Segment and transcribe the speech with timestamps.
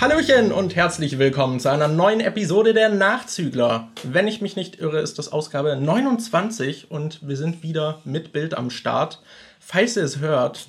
[0.00, 3.90] Hallöchen und herzlich willkommen zu einer neuen Episode der Nachzügler.
[4.02, 8.56] Wenn ich mich nicht irre, ist das Ausgabe 29 und wir sind wieder mit Bild
[8.56, 9.20] am Start.
[9.58, 10.64] Falls ihr es hört.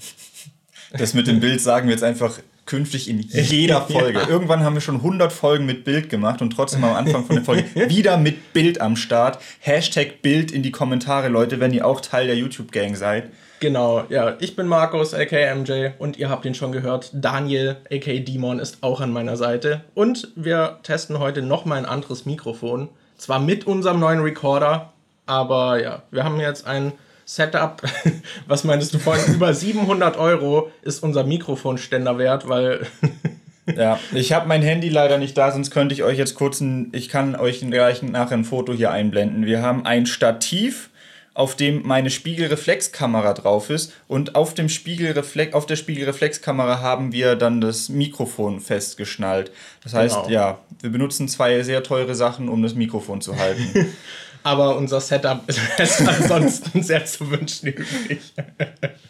[0.92, 4.20] Das mit dem Bild sagen wir jetzt einfach künftig in jeder Folge.
[4.20, 4.28] Ja.
[4.28, 7.46] Irgendwann haben wir schon 100 Folgen mit Bild gemacht und trotzdem am Anfang von der
[7.46, 9.42] Folge wieder mit Bild am Start.
[9.62, 13.32] Hashtag Bild in die Kommentare, Leute, wenn ihr auch Teil der YouTube-Gang seid.
[13.62, 14.38] Genau, ja.
[14.40, 17.12] Ich bin Markus, aka MJ, und ihr habt ihn schon gehört.
[17.14, 19.82] Daniel, aka Demon, ist auch an meiner Seite.
[19.94, 22.90] Und wir testen heute nochmal ein anderes Mikrofon.
[23.18, 24.94] Zwar mit unserem neuen Recorder,
[25.28, 26.94] aber ja, wir haben jetzt ein
[27.26, 27.84] Setup.
[28.48, 29.36] Was meinst du vorhin?
[29.36, 32.88] Über 700 Euro ist unser Mikrofonständer wert, weil.
[33.78, 36.90] ja, ich habe mein Handy leider nicht da, sonst könnte ich euch jetzt kurz ein.
[36.94, 39.46] Ich kann euch gleich nachher ein Foto hier einblenden.
[39.46, 40.90] Wir haben ein Stativ
[41.34, 47.36] auf dem meine Spiegelreflexkamera drauf ist und auf dem Spiegelreflex auf der Spiegelreflexkamera haben wir
[47.36, 49.52] dann das Mikrofon festgeschnallt.
[49.84, 50.30] Das heißt, genau.
[50.30, 53.94] ja, wir benutzen zwei sehr teure Sachen, um das Mikrofon zu halten.
[54.44, 55.42] Aber unser Setup
[55.78, 58.34] ist ansonsten sehr zu wünschen übrig.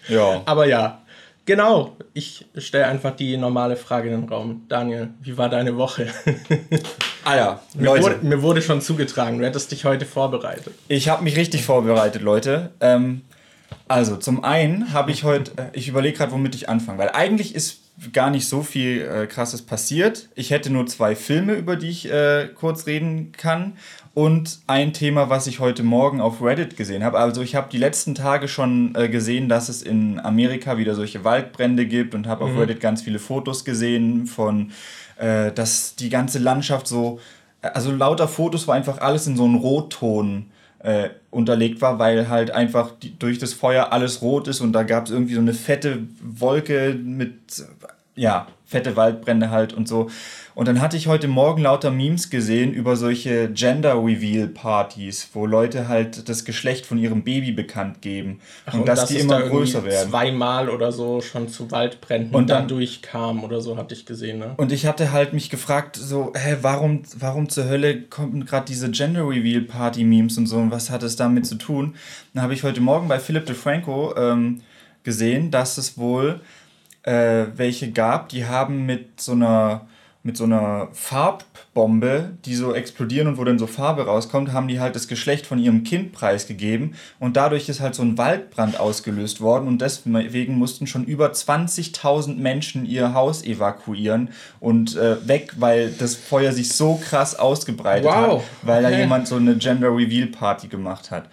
[0.09, 0.41] ja.
[0.45, 1.00] Aber ja,
[1.51, 4.61] Genau, ich stelle einfach die normale Frage in den Raum.
[4.69, 6.07] Daniel, wie war deine Woche?
[7.25, 8.03] ah ja, mir Leute.
[8.03, 10.73] Wurde, mir wurde schon zugetragen, du hättest dich heute vorbereitet.
[10.87, 12.71] Ich habe mich richtig vorbereitet, Leute.
[12.79, 13.23] Ähm,
[13.89, 17.53] also, zum einen habe ich heute, äh, ich überlege gerade, womit ich anfange, weil eigentlich
[17.53, 17.80] ist
[18.13, 20.29] gar nicht so viel äh, Krasses passiert.
[20.35, 23.73] Ich hätte nur zwei Filme, über die ich äh, kurz reden kann
[24.13, 27.19] und ein Thema, was ich heute Morgen auf Reddit gesehen habe.
[27.19, 31.23] Also ich habe die letzten Tage schon äh, gesehen, dass es in Amerika wieder solche
[31.23, 32.51] Waldbrände gibt und habe mhm.
[32.51, 34.71] auf Reddit ganz viele Fotos gesehen von,
[35.17, 37.19] äh, dass die ganze Landschaft so,
[37.61, 40.47] also lauter Fotos, wo einfach alles in so einen Rotton
[40.83, 44.83] äh, unterlegt war, weil halt einfach die, durch das Feuer alles rot ist und da
[44.83, 47.63] gab es irgendwie so eine fette Wolke mit,
[48.15, 50.09] ja, fette Waldbrände halt und so.
[50.53, 55.45] Und dann hatte ich heute Morgen lauter Memes gesehen über solche Gender Reveal Partys, wo
[55.45, 59.41] Leute halt das Geschlecht von ihrem Baby bekannt geben Ach, und, und dass die immer
[59.41, 60.09] größer werden.
[60.09, 64.39] Zweimal oder so schon zu Waldbränden und dann, durchkam oder so hatte ich gesehen.
[64.39, 64.53] Ne?
[64.57, 68.89] Und ich hatte halt mich gefragt, so, hä, warum, warum zur Hölle kommen gerade diese
[68.91, 71.95] Gender Reveal Party Memes und so und was hat es damit zu tun?
[72.33, 74.61] Dann habe ich heute Morgen bei Philip DeFranco ähm,
[75.03, 76.41] gesehen, dass es wohl
[77.03, 79.87] äh, welche gab, die haben mit so einer
[80.23, 84.79] mit so einer Farbbombe, die so explodieren und wo dann so Farbe rauskommt, haben die
[84.79, 89.41] halt das Geschlecht von ihrem Kind preisgegeben und dadurch ist halt so ein Waldbrand ausgelöst
[89.41, 94.29] worden und deswegen mussten schon über 20.000 Menschen ihr Haus evakuieren
[94.59, 98.43] und äh, weg, weil das Feuer sich so krass ausgebreitet wow.
[98.43, 98.93] hat, weil okay.
[98.93, 101.29] da jemand so eine Gender Reveal Party gemacht hat.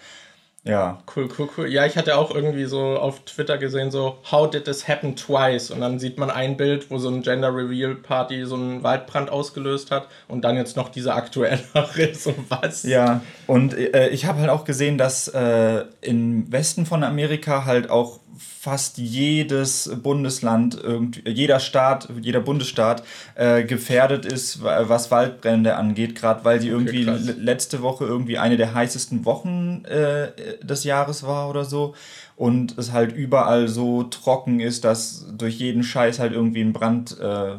[0.63, 1.01] Ja.
[1.15, 1.67] Cool, cool, cool.
[1.71, 5.71] Ja, ich hatte auch irgendwie so auf Twitter gesehen, so, how did this happen twice?
[5.71, 9.29] Und dann sieht man ein Bild, wo so ein Gender Reveal Party so einen Waldbrand
[9.29, 11.63] ausgelöst hat und dann jetzt noch diese aktuellere,
[12.13, 12.83] so was.
[12.83, 17.89] Ja, und äh, ich habe halt auch gesehen, dass äh, im Westen von Amerika halt
[17.89, 20.81] auch fast jedes Bundesland,
[21.25, 23.03] jeder Staat, jeder Bundesstaat
[23.35, 28.57] äh, gefährdet ist, was Waldbrände angeht, gerade weil die irgendwie okay, letzte Woche irgendwie eine
[28.57, 30.31] der heißesten Wochen äh,
[30.61, 31.95] des Jahres war oder so
[32.39, 37.19] und es halt überall so trocken ist, dass durch jeden Scheiß halt irgendwie ein Brand
[37.19, 37.57] äh,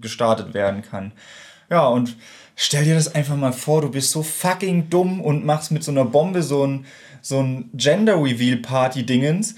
[0.00, 1.12] gestartet werden kann.
[1.70, 2.16] Ja, und
[2.56, 5.92] stell dir das einfach mal vor, du bist so fucking dumm und machst mit so
[5.92, 6.86] einer Bombe so ein,
[7.22, 9.54] so ein Gender Reveal Party Dingens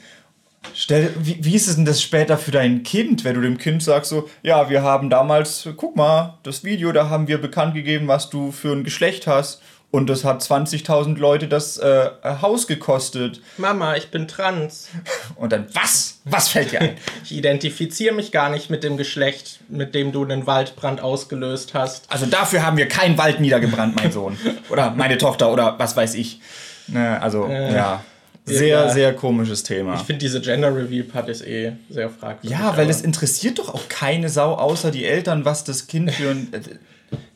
[0.75, 3.82] Stell, wie, wie ist es denn das später für dein Kind, wenn du dem Kind
[3.82, 8.09] sagst so, ja, wir haben damals, guck mal, das Video, da haben wir bekannt gegeben,
[8.09, 9.62] was du für ein Geschlecht hast.
[9.93, 12.10] Und das hat 20.000 Leute das äh,
[12.43, 13.41] Haus gekostet.
[13.56, 14.88] Mama, ich bin trans.
[15.37, 16.21] Und dann, was?
[16.25, 16.97] Was fällt dir ein?
[17.25, 22.12] ich identifiziere mich gar nicht mit dem Geschlecht, mit dem du einen Waldbrand ausgelöst hast.
[22.12, 24.37] Also dafür haben wir keinen Wald niedergebrannt, mein Sohn.
[24.71, 26.41] oder meine Tochter oder was weiß ich.
[26.88, 27.75] Ne, also, äh.
[27.75, 28.04] ja.
[28.48, 28.88] Sehr, ja.
[28.88, 29.97] sehr komisches Thema.
[29.97, 32.50] Ich finde diese Gender Reveal Partys eh sehr fragwürdig.
[32.50, 36.30] Ja, weil es interessiert doch auch keine Sau außer die Eltern, was das Kind für
[36.30, 36.60] ein äh,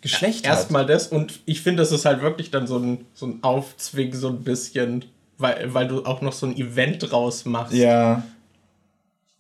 [0.02, 0.58] Geschlecht ja, hat.
[0.58, 4.14] Erstmal das und ich finde, das ist halt wirklich dann so ein, so ein Aufzwing,
[4.14, 5.04] so ein bisschen,
[5.36, 7.74] weil, weil du auch noch so ein Event draus machst.
[7.74, 8.22] Ja.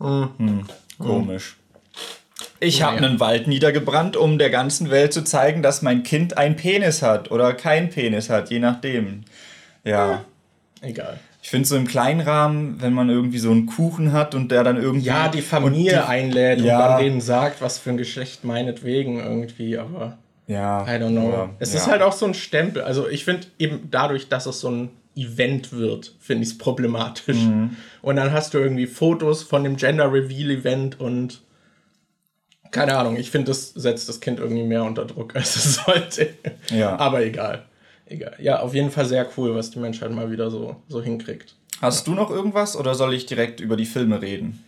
[0.00, 0.30] Mhm.
[0.38, 0.66] Hm,
[0.98, 1.56] komisch.
[2.58, 6.56] Ich habe einen Wald niedergebrannt, um der ganzen Welt zu zeigen, dass mein Kind ein
[6.56, 9.22] Penis hat oder kein Penis hat, je nachdem.
[9.84, 10.24] Ja.
[10.82, 11.20] Egal.
[11.42, 14.62] Ich finde so im kleinen Rahmen, wenn man irgendwie so einen Kuchen hat und der
[14.62, 15.06] dann irgendwie.
[15.06, 16.76] Ja, die Familie die, einlädt ja.
[16.76, 20.18] und dann denen sagt, was für ein Geschlecht meinetwegen irgendwie, aber.
[20.46, 20.84] Ja.
[20.84, 21.32] I don't know.
[21.32, 21.78] Aber, es ja.
[21.78, 22.82] ist halt auch so ein Stempel.
[22.82, 27.38] Also ich finde eben dadurch, dass es so ein Event wird, finde ich es problematisch.
[27.38, 27.76] Mhm.
[28.02, 31.42] Und dann hast du irgendwie Fotos von dem Gender Reveal Event und
[32.70, 36.34] Keine Ahnung, ich finde, das setzt das Kind irgendwie mehr unter Druck, als es sollte.
[36.70, 36.96] Ja.
[36.98, 37.64] Aber egal.
[38.10, 38.34] Egal.
[38.40, 41.54] Ja, auf jeden Fall sehr cool, was die Menschheit mal wieder so, so hinkriegt.
[41.80, 44.64] Hast du noch irgendwas oder soll ich direkt über die Filme reden?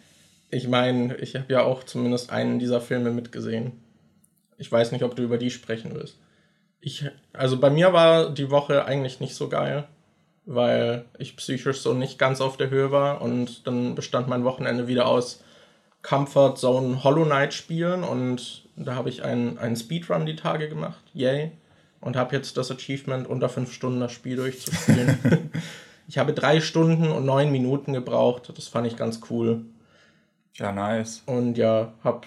[0.49, 3.73] Ich meine, ich habe ja auch zumindest einen dieser Filme mitgesehen.
[4.59, 6.19] Ich weiß nicht, ob du über die sprechen willst.
[6.81, 9.89] Ich, also bei mir war die Woche eigentlich nicht so geil,
[10.47, 14.87] weil ich psychisch so nicht ganz auf der Höhe war und dann bestand mein Wochenende
[14.87, 15.43] wieder aus
[16.03, 21.03] Comfort Zone Hollow Knight spielen und da habe ich einen, einen Speedrun die Tage gemacht.
[21.13, 21.53] Yay.
[22.03, 25.51] Und habe jetzt das Achievement, unter fünf Stunden das Spiel durchzuspielen.
[26.09, 28.53] ich habe drei Stunden und neun Minuten gebraucht.
[28.55, 29.65] Das fand ich ganz cool.
[30.55, 31.23] Ja, nice.
[31.25, 32.27] Und ja, habe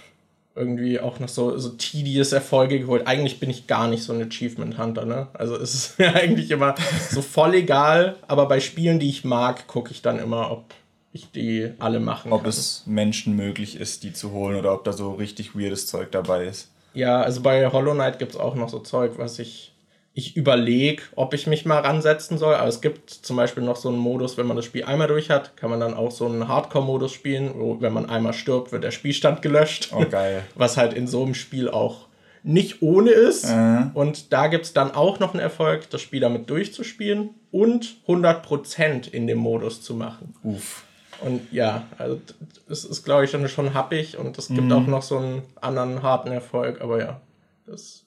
[0.56, 3.06] irgendwie auch noch so, so tedious Erfolge geholt.
[3.06, 5.28] Eigentlich bin ich gar nicht so ein Achievement Hunter, ne?
[5.34, 6.76] Also es ist mir eigentlich immer
[7.12, 10.74] so voll egal, aber bei Spielen, die ich mag, gucke ich dann immer, ob
[11.12, 14.92] ich die alle machen Ob es Menschen möglich ist, die zu holen oder ob da
[14.92, 16.72] so richtig weirdes Zeug dabei ist.
[16.96, 19.72] Ja, also bei Hollow Knight gibt es auch noch so Zeug, was ich.
[20.18, 22.56] Ich überlege, ob ich mich mal ransetzen soll.
[22.56, 25.30] Aber es gibt zum Beispiel noch so einen Modus, wenn man das Spiel einmal durch
[25.30, 28.86] hat, kann man dann auch so einen Hardcore-Modus spielen, wo wenn man einmal stirbt, wird
[28.86, 29.90] der Spielstand gelöscht.
[29.94, 30.44] Oh, geil.
[30.56, 32.08] Was halt in so einem Spiel auch
[32.46, 33.46] nicht ohne ist.
[33.46, 33.88] Äh.
[33.94, 39.10] Und da gibt es dann auch noch einen Erfolg, das Spiel damit durchzuspielen und 100%
[39.10, 40.34] in dem Modus zu machen.
[40.44, 40.86] Uff.
[41.22, 42.22] Und ja, also
[42.70, 46.02] es ist, glaube ich, schon, schon happig und es gibt auch noch so einen anderen
[46.04, 47.22] harten Erfolg, aber ja,
[47.66, 48.04] das,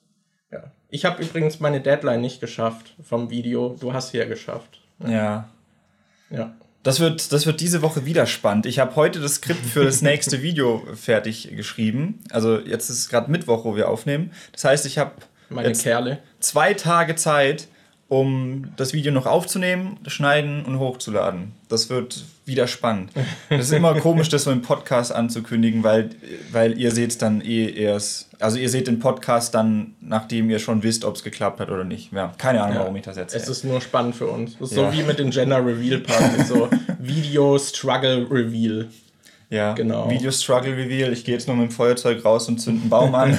[0.51, 0.71] ja.
[0.89, 3.75] Ich habe übrigens meine Deadline nicht geschafft vom Video.
[3.79, 4.81] Du hast sie ja geschafft.
[5.05, 5.49] Ja.
[6.29, 6.53] Ja.
[6.81, 8.65] Das wird, das wird diese Woche wieder spannend.
[8.65, 12.23] Ich habe heute das Skript für das nächste Video fertig geschrieben.
[12.31, 14.31] Also jetzt ist es gerade Mittwoch, wo wir aufnehmen.
[14.53, 15.11] Das heißt, ich habe
[15.49, 16.19] Meine jetzt Kerle.
[16.39, 17.67] zwei Tage Zeit,
[18.09, 21.51] um das Video noch aufzunehmen, schneiden und hochzuladen.
[21.69, 23.11] Das wird wieder spannend.
[23.49, 26.09] Das ist immer komisch, das so im Podcast anzukündigen, weil,
[26.51, 28.27] weil ihr seht es dann eh erst.
[28.39, 31.83] Also ihr seht den Podcast dann, nachdem ihr schon wisst, ob es geklappt hat oder
[31.83, 32.11] nicht.
[32.11, 32.81] Ja, keine Ahnung, Ja.
[32.81, 33.43] warum ich das erzähle.
[33.43, 34.55] Es ist nur spannend für uns.
[34.59, 34.65] Ja.
[34.65, 36.67] so wie mit den Gender Reveal Part, so
[36.99, 38.87] Video Struggle Reveal.
[39.51, 40.09] Ja, Genau.
[40.09, 41.13] Video Struggle Reveal.
[41.13, 43.37] Ich gehe jetzt nur mit dem Feuerzeug raus und zünd einen Baum an.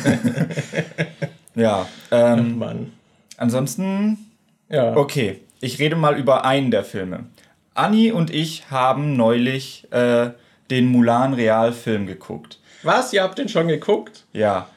[1.56, 2.92] ja, ähm, Mann.
[3.36, 4.29] ansonsten,
[4.70, 4.96] Ja.
[4.96, 7.26] okay, ich rede mal über einen der Filme.
[7.74, 10.30] Anni und ich haben neulich äh,
[10.70, 12.58] den Mulan Realfilm geguckt.
[12.82, 13.12] Was?
[13.12, 14.24] Ihr habt den schon geguckt?
[14.32, 14.68] Ja.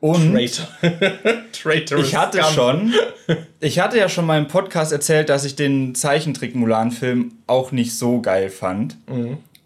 [0.00, 0.66] Und Traitor.
[1.52, 1.98] Traitor.
[1.98, 2.94] ich hatte schon,
[3.60, 7.70] ich hatte ja schon mal im Podcast erzählt, dass ich den Zeichentrick Mulan Film auch
[7.70, 8.96] nicht so geil fand.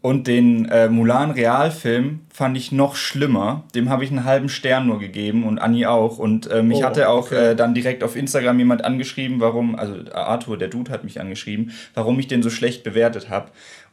[0.05, 3.65] Und den äh, Mulan Realfilm fand ich noch schlimmer.
[3.75, 6.19] Dem habe ich einen halben Stern nur gegeben und Anni auch.
[6.19, 7.53] Und äh, mich Oh, hatte auch okay.
[7.53, 11.73] äh, dann direkt auf Instagram jemand angeschrieben, warum, also Arthur, der Dude, hat mich angeschrieben,
[11.95, 13.49] warum ich den so schlecht bewertet habe.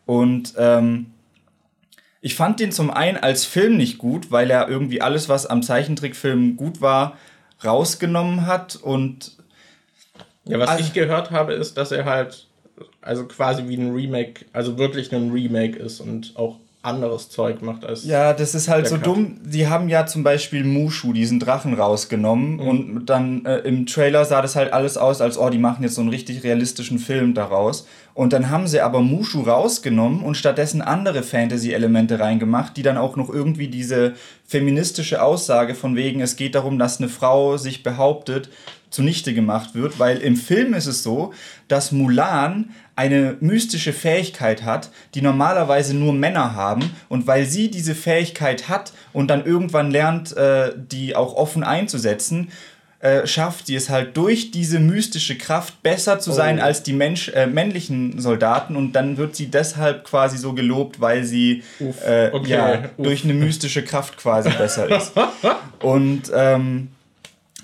[0.05, 1.11] Und ähm,
[2.19, 5.63] ich fand den zum einen als Film nicht gut, weil er irgendwie alles, was am
[5.63, 7.15] Zeichentrickfilm gut war,
[7.63, 9.37] rausgenommen hat und
[10.43, 12.47] Ja, was Also- ich gehört habe, ist, dass er halt
[13.01, 17.85] also quasi wie ein Remake, also wirklich ein Remake ist und auch anderes Zeug macht
[17.85, 18.05] als.
[18.05, 19.05] Ja, das ist halt so Cut.
[19.05, 19.37] dumm.
[19.43, 24.41] Die haben ja zum Beispiel Mushu, diesen Drachen, rausgenommen und dann äh, im Trailer sah
[24.41, 27.87] das halt alles aus, als oh, die machen jetzt so einen richtig realistischen Film daraus.
[28.13, 33.15] Und dann haben sie aber Mushu rausgenommen und stattdessen andere Fantasy-Elemente reingemacht, die dann auch
[33.15, 34.13] noch irgendwie diese
[34.45, 38.49] feministische Aussage von wegen, es geht darum, dass eine Frau sich behauptet,
[38.89, 41.31] zunichte gemacht wird, weil im Film ist es so,
[41.69, 47.95] dass Mulan eine mystische Fähigkeit hat, die normalerweise nur Männer haben und weil sie diese
[47.95, 52.49] Fähigkeit hat und dann irgendwann lernt, äh, die auch offen einzusetzen,
[52.99, 56.63] äh, schafft sie es halt durch diese mystische Kraft besser zu sein Oh.
[56.63, 61.23] als die Mensch, äh, männlichen Soldaten und dann wird sie deshalb quasi so gelobt, weil
[61.23, 62.89] sie Uff, äh, okay, ja, uff.
[62.99, 65.13] durch eine mystische Kraft quasi besser ist.
[65.81, 66.89] Und ähm,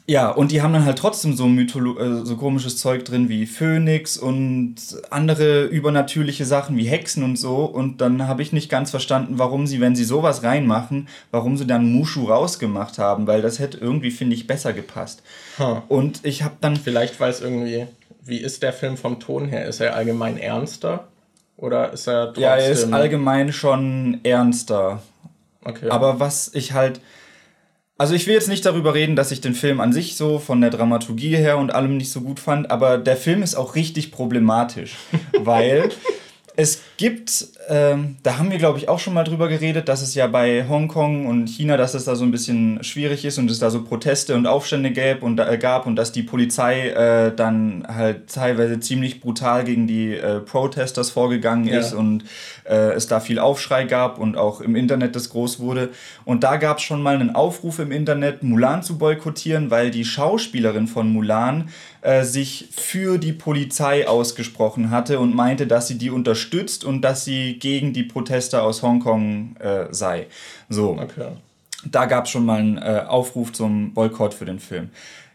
[0.09, 3.45] ja, und die haben dann halt trotzdem so, Mytholo äh, so komisches Zeug drin wie
[3.45, 4.75] Phönix und
[5.09, 7.65] andere übernatürliche Sachen wie Hexen und so.
[7.65, 11.67] Und dann habe ich nicht ganz verstanden, warum sie, wenn sie sowas reinmachen, warum sie
[11.67, 15.23] dann Mushu rausgemacht haben, weil das hätte irgendwie, finde ich, besser gepasst.
[15.59, 15.81] Huh.
[15.89, 17.87] Und ich habe dann Vielleicht weiß irgendwie,
[18.23, 19.65] wie ist der Film vom Ton her?
[19.65, 21.09] Ist er allgemein ernster?
[21.57, 22.43] Oder ist er trotzdem.
[22.43, 25.01] Ja, er ist allgemein schon ernster.
[25.65, 25.89] Okay.
[25.89, 27.01] Aber was ich halt.
[27.99, 30.61] Also ich will jetzt nicht darüber reden, dass ich den Film an sich so von
[30.61, 34.11] der Dramaturgie her und allem nicht so gut fand, aber der Film ist auch richtig
[34.11, 34.95] problematisch,
[35.39, 35.89] weil
[36.59, 40.15] Es gibt, ähm, da haben wir glaube ich auch schon mal drüber geredet, dass es
[40.15, 43.59] ja bei Hongkong und China, dass es da so ein bisschen schwierig ist und es
[43.59, 47.85] da so Proteste und Aufstände gab und, äh, gab und dass die Polizei äh, dann
[47.87, 51.99] halt teilweise ziemlich brutal gegen die äh, Protesters vorgegangen ist ja.
[51.99, 52.23] und
[52.63, 55.89] äh, es da viel Aufschrei gab und auch im Internet das groß wurde.
[56.25, 60.05] Und da gab es schon mal einen Aufruf im Internet, Mulan zu boykottieren, weil die
[60.05, 61.69] Schauspielerin von Mulan
[62.01, 66.46] äh, sich für die Polizei ausgesprochen hatte und meinte, dass sie die unterstützt
[66.83, 70.27] und dass sie gegen die Proteste aus Hongkong äh, sei.
[70.69, 70.97] So.
[70.99, 71.27] Okay.
[71.85, 74.89] Da gab es schon mal einen äh, Aufruf zum Boykott für den Film.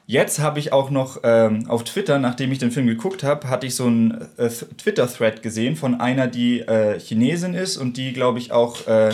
[0.07, 3.67] Jetzt habe ich auch noch ähm, auf Twitter, nachdem ich den Film geguckt habe, hatte
[3.67, 8.39] ich so einen äh, Twitter-Thread gesehen von einer, die äh, Chinesin ist und die, glaube
[8.39, 9.11] ich, auch äh,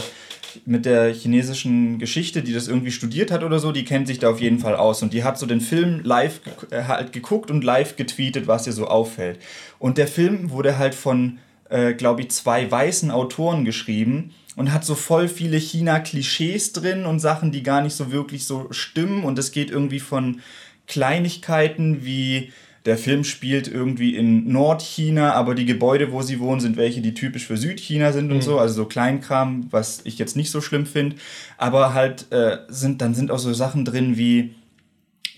[0.64, 4.30] mit der chinesischen Geschichte, die das irgendwie studiert hat oder so, die kennt sich da
[4.30, 5.02] auf jeden Fall aus.
[5.02, 6.40] Und die hat so den Film live
[6.70, 9.38] äh, halt geguckt und live getweetet, was ihr so auffällt.
[9.78, 11.38] Und der Film wurde halt von,
[11.68, 17.20] äh, glaube ich, zwei weißen Autoren geschrieben und hat so voll viele China-Klischees drin und
[17.20, 19.24] Sachen, die gar nicht so wirklich so stimmen.
[19.24, 20.40] Und es geht irgendwie von
[20.86, 22.52] Kleinigkeiten wie
[22.88, 27.12] der Film spielt irgendwie in Nordchina, aber die Gebäude, wo sie wohnen, sind welche, die
[27.12, 28.42] typisch für Südchina sind und mhm.
[28.42, 28.58] so.
[28.58, 31.16] Also so Kleinkram, was ich jetzt nicht so schlimm finde.
[31.58, 34.54] Aber halt äh, sind, dann sind auch so Sachen drin wie,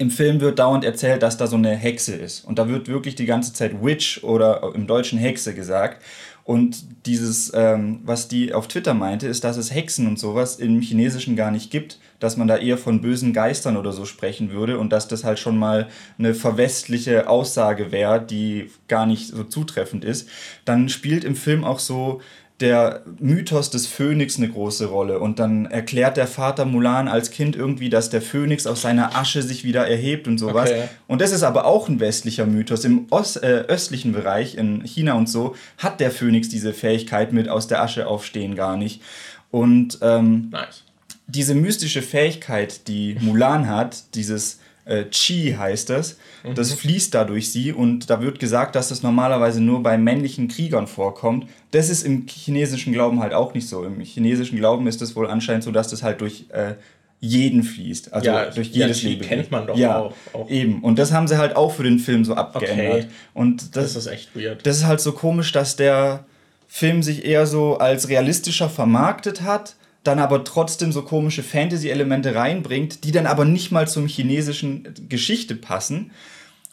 [0.01, 2.47] im Film wird dauernd erzählt, dass da so eine Hexe ist.
[2.47, 6.03] Und da wird wirklich die ganze Zeit Witch oder im Deutschen Hexe gesagt.
[6.43, 10.81] Und dieses, ähm, was die auf Twitter meinte, ist, dass es Hexen und sowas im
[10.81, 14.79] Chinesischen gar nicht gibt, dass man da eher von bösen Geistern oder so sprechen würde
[14.79, 15.89] und dass das halt schon mal
[16.19, 20.31] eine verwestliche Aussage wäre, die gar nicht so zutreffend ist.
[20.65, 22.23] Dann spielt im Film auch so
[22.61, 25.19] der Mythos des Phönix eine große Rolle.
[25.19, 29.43] Und dann erklärt der Vater Mulan als Kind irgendwie, dass der Phönix aus seiner Asche
[29.43, 30.71] sich wieder erhebt und sowas.
[30.71, 30.89] Okay.
[31.07, 32.85] Und das ist aber auch ein westlicher Mythos.
[32.85, 37.49] Im Ost, äh, östlichen Bereich, in China und so, hat der Phönix diese Fähigkeit mit
[37.49, 39.03] aus der Asche aufstehen gar nicht.
[39.51, 40.85] Und ähm, nice.
[41.27, 44.61] diese mystische Fähigkeit, die Mulan hat, dieses
[44.91, 46.19] äh, Qi heißt das.
[46.45, 46.55] Mhm.
[46.55, 50.49] Das fließt da durch sie und da wird gesagt, dass das normalerweise nur bei männlichen
[50.49, 51.47] Kriegern vorkommt.
[51.71, 53.85] Das ist im chinesischen Glauben halt auch nicht so.
[53.85, 56.75] Im chinesischen Glauben ist es wohl anscheinend so, dass das halt durch äh,
[57.21, 58.13] jeden fließt.
[58.13, 59.23] Also ja, durch jedes ja, Leben.
[59.23, 60.83] kennt man doch ja, auch, auch, Eben.
[60.83, 63.05] Und das haben sie halt auch für den Film so abgeändert.
[63.05, 63.07] Okay.
[63.35, 64.67] Und das, das ist echt weird.
[64.67, 66.25] Das ist halt so komisch, dass der
[66.67, 73.05] Film sich eher so als realistischer vermarktet hat dann aber trotzdem so komische Fantasy-Elemente reinbringt,
[73.05, 76.13] die dann aber nicht mal zum chinesischen Geschichte passen.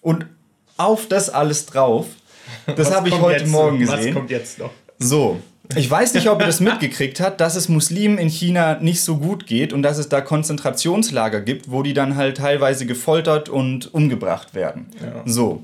[0.01, 0.25] Und
[0.77, 2.07] auf das alles drauf,
[2.75, 3.95] das habe ich heute Morgen noch?
[3.95, 4.07] gesehen.
[4.09, 4.71] Was kommt jetzt noch?
[4.99, 5.41] So,
[5.75, 9.17] ich weiß nicht, ob ihr das mitgekriegt habt, dass es Muslimen in China nicht so
[9.17, 13.93] gut geht und dass es da Konzentrationslager gibt, wo die dann halt teilweise gefoltert und
[13.93, 14.87] umgebracht werden.
[15.01, 15.23] Ja.
[15.25, 15.63] So.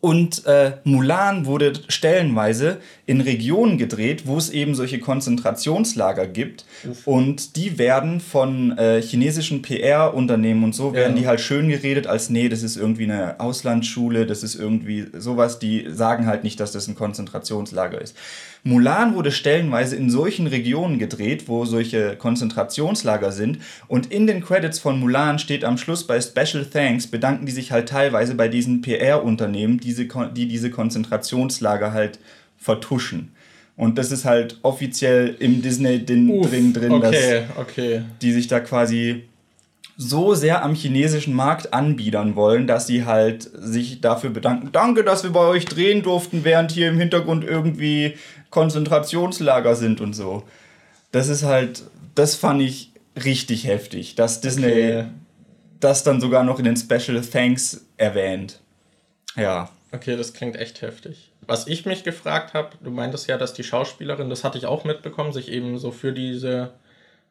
[0.00, 6.66] Und äh, Mulan wurde stellenweise in Regionen gedreht, wo es eben solche Konzentrationslager gibt.
[6.88, 7.04] Uff.
[7.04, 11.22] Und die werden von äh, chinesischen PR-Unternehmen und so, werden ja.
[11.22, 15.58] die halt schön geredet als, nee, das ist irgendwie eine Auslandsschule, das ist irgendwie sowas.
[15.58, 18.14] Die sagen halt nicht, dass das ein Konzentrationslager ist.
[18.64, 23.58] Mulan wurde stellenweise in solchen Regionen gedreht, wo solche Konzentrationslager sind.
[23.86, 27.72] Und in den Credits von Mulan steht am Schluss bei Special Thanks, bedanken die sich
[27.72, 32.18] halt teilweise bei diesen PR-Unternehmen, die diese Konzentrationslager halt
[32.56, 33.32] vertuschen.
[33.76, 38.02] Und das ist halt offiziell im Disney-Ding drin, okay, dass okay.
[38.20, 39.28] die sich da quasi
[40.00, 44.70] so sehr am chinesischen Markt anbiedern wollen, dass sie halt sich dafür bedanken.
[44.70, 48.16] Danke, dass wir bei euch drehen durften, während hier im Hintergrund irgendwie
[48.50, 50.44] Konzentrationslager sind und so.
[51.10, 51.82] Das ist halt,
[52.14, 52.92] das fand ich
[53.24, 55.04] richtig heftig, dass Disney okay.
[55.80, 58.60] das dann sogar noch in den Special Thanks erwähnt.
[59.34, 59.68] Ja.
[59.90, 61.32] Okay, das klingt echt heftig.
[61.44, 64.84] Was ich mich gefragt habe, du meintest ja, dass die Schauspielerin, das hatte ich auch
[64.84, 66.74] mitbekommen, sich eben so für diese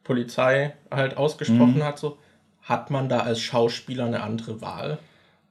[0.03, 1.83] Polizei halt ausgesprochen mhm.
[1.83, 2.17] hat, so
[2.67, 4.99] hat man da als Schauspieler eine andere Wahl?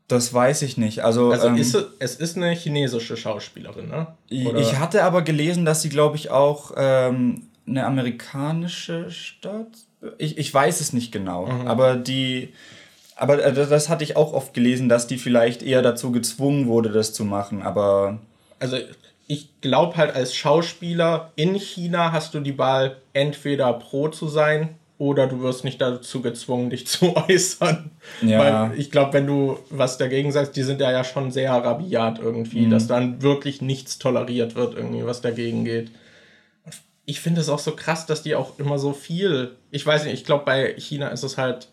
[0.07, 1.03] Das weiß ich nicht.
[1.03, 4.07] Also, also ähm, ist es, es ist eine chinesische Schauspielerin, ne?
[4.47, 4.61] Oder?
[4.61, 9.67] Ich hatte aber gelesen, dass sie, glaube ich, auch ähm, eine amerikanische Stadt.
[10.19, 11.47] Ich, ich weiß es nicht genau.
[11.47, 11.67] Mhm.
[11.67, 12.53] Aber die.
[13.17, 16.91] Aber äh, das hatte ich auch oft gelesen, dass die vielleicht eher dazu gezwungen wurde,
[16.91, 17.63] das zu machen.
[17.63, 18.21] Aber.
[18.61, 18.77] Also
[19.27, 24.77] ich glaube halt, als Schauspieler in China hast du die Wahl, entweder pro zu sein
[24.99, 27.91] oder du wirst nicht dazu gezwungen, dich zu äußern.
[28.23, 28.39] Ja.
[28.71, 32.19] Weil ich glaube, wenn du was dagegen sagst, die sind ja, ja schon sehr rabiat
[32.19, 32.71] irgendwie, mhm.
[32.71, 35.91] dass dann wirklich nichts toleriert wird, irgendwie, was dagegen geht.
[37.05, 39.53] Ich finde es auch so krass, dass die auch immer so viel.
[39.71, 41.69] Ich weiß nicht, ich glaube, bei China ist es halt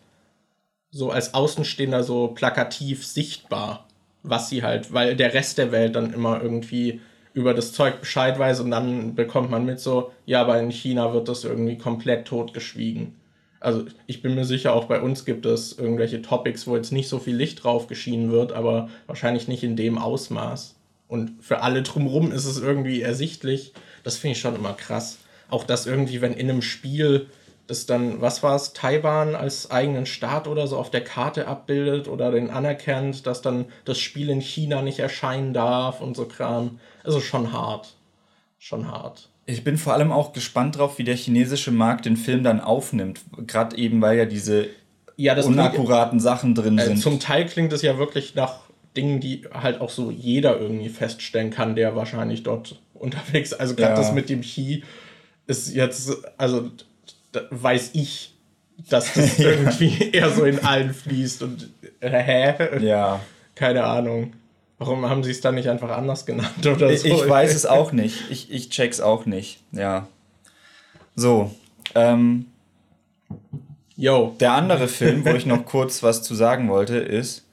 [0.90, 3.88] so als Außenstehender so plakativ sichtbar,
[4.22, 7.00] was sie halt, weil der Rest der Welt dann immer irgendwie
[7.34, 11.12] über das Zeug Bescheid weiß und dann bekommt man mit so, ja, aber in China
[11.12, 13.16] wird das irgendwie komplett totgeschwiegen.
[13.60, 17.08] Also ich bin mir sicher, auch bei uns gibt es irgendwelche Topics, wo jetzt nicht
[17.08, 20.76] so viel Licht drauf geschienen wird, aber wahrscheinlich nicht in dem Ausmaß.
[21.08, 23.72] Und für alle drumherum ist es irgendwie ersichtlich.
[24.04, 25.18] Das finde ich schon immer krass.
[25.48, 27.26] Auch dass irgendwie, wenn in einem Spiel
[27.66, 32.08] das dann, was war es, Taiwan als eigenen Staat oder so auf der Karte abbildet
[32.08, 36.78] oder den anerkennt, dass dann das Spiel in China nicht erscheinen darf und so Kram.
[37.02, 37.94] Also schon hart.
[38.58, 39.28] Schon hart.
[39.46, 43.20] Ich bin vor allem auch gespannt drauf, wie der chinesische Markt den Film dann aufnimmt.
[43.46, 44.68] Gerade eben, weil ja diese
[45.16, 46.98] ja, unakkuraten Sachen drin äh, sind.
[46.98, 48.60] Zum Teil klingt es ja wirklich nach
[48.96, 53.60] Dingen, die halt auch so jeder irgendwie feststellen kann, der wahrscheinlich dort unterwegs ist.
[53.60, 53.96] Also gerade ja.
[53.96, 54.82] das mit dem Chi
[55.46, 56.70] ist jetzt, also
[57.50, 58.34] weiß ich,
[58.88, 62.84] dass das irgendwie eher so in allen fließt und äh, hä?
[62.84, 63.20] Ja.
[63.54, 64.32] Keine Ahnung.
[64.78, 67.06] Warum haben sie es dann nicht einfach anders genannt oder so?
[67.06, 68.30] Ich weiß es auch nicht.
[68.30, 69.60] Ich, ich check's auch nicht.
[69.72, 70.08] Ja.
[71.14, 71.54] So.
[71.94, 72.46] Ähm,
[73.96, 74.34] Yo.
[74.40, 77.46] Der andere Film, wo ich noch kurz was zu sagen wollte, ist,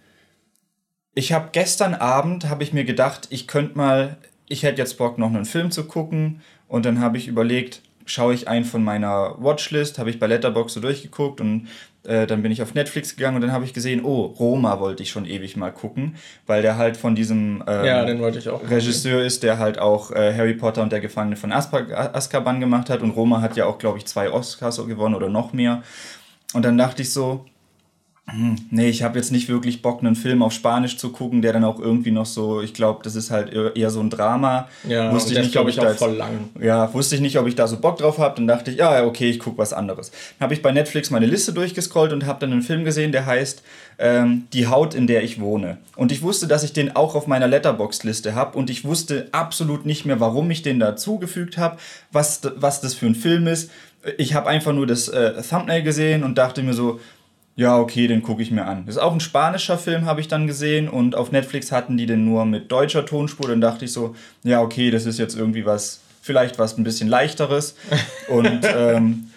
[1.14, 5.18] ich habe gestern Abend, habe ich mir gedacht, ich könnte mal, ich hätte jetzt Bock,
[5.18, 9.36] noch einen Film zu gucken und dann habe ich überlegt, schaue ich einen von meiner
[9.40, 11.68] Watchlist, habe ich bei Letterboxd so durchgeguckt und
[12.04, 15.04] äh, dann bin ich auf Netflix gegangen und dann habe ich gesehen, oh, Roma wollte
[15.04, 16.16] ich schon ewig mal gucken,
[16.48, 20.82] weil der halt von diesem ähm, ja, Regisseur ist, der halt auch äh, Harry Potter
[20.82, 24.32] und der Gefangene von Azkaban gemacht hat und Roma hat ja auch, glaube ich, zwei
[24.32, 25.84] Oscars gewonnen oder noch mehr.
[26.54, 27.46] Und dann dachte ich so,
[28.70, 31.64] nee, ich habe jetzt nicht wirklich Bock, einen Film auf Spanisch zu gucken, der dann
[31.64, 34.68] auch irgendwie noch so, ich glaube, das ist halt eher so ein Drama.
[34.88, 36.50] Ja, wusste ich nicht, glaube ich, auch jetzt, voll lang.
[36.60, 38.36] Ja, wusste ich nicht, ob ich da so Bock drauf habe.
[38.36, 40.12] Dann dachte ich, ja, okay, ich gucke was anderes.
[40.38, 43.26] Dann habe ich bei Netflix meine Liste durchgescrollt und habe dann einen Film gesehen, der
[43.26, 43.64] heißt
[44.00, 45.78] ähm, Die Haut, in der ich wohne.
[45.96, 49.86] Und ich wusste, dass ich den auch auf meiner Letterbox-Liste habe und ich wusste absolut
[49.86, 51.78] nicht mehr, warum ich den dazugefügt habe,
[52.12, 53.72] was, was das für ein Film ist.
[54.18, 57.00] Ich habe einfach nur das äh, Thumbnail gesehen und dachte mir so,
[57.56, 58.86] ja, okay, den gucke ich mir an.
[58.86, 60.88] Das ist auch ein spanischer Film, habe ich dann gesehen.
[60.88, 63.48] Und auf Netflix hatten die den nur mit deutscher Tonspur.
[63.48, 67.10] Dann dachte ich so, ja, okay, das ist jetzt irgendwie was, vielleicht was ein bisschen
[67.10, 67.76] leichteres.
[68.30, 69.32] Und ähm,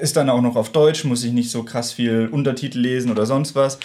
[0.00, 3.26] ist dann auch noch auf Deutsch, muss ich nicht so krass viel Untertitel lesen oder
[3.26, 3.78] sonst was.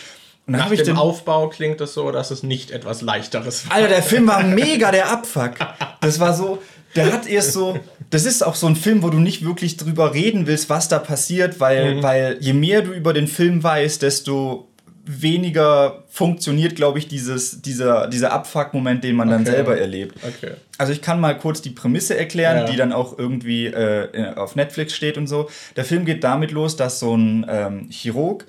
[0.48, 3.78] Und Nach dem den Aufbau klingt es so, dass es nicht etwas leichteres war.
[3.78, 5.54] Alter, der Film war mega der Abfuck.
[6.02, 6.62] Das war so,
[6.96, 7.78] der hat erst so,
[8.10, 11.00] das ist auch so ein Film, wo du nicht wirklich drüber reden willst, was da
[11.00, 12.04] passiert, weil, mhm.
[12.04, 14.70] weil je mehr du über den Film weißt, desto
[15.06, 19.38] weniger funktioniert, glaube ich, dieses, dieser, dieser Abfuck-Moment, den man okay.
[19.38, 20.16] dann selber erlebt.
[20.24, 20.54] Okay.
[20.78, 22.66] Also ich kann mal kurz die Prämisse erklären, ja.
[22.66, 25.50] die dann auch irgendwie äh, auf Netflix steht und so.
[25.76, 28.46] Der Film geht damit los, dass so ein ähm, Chirurg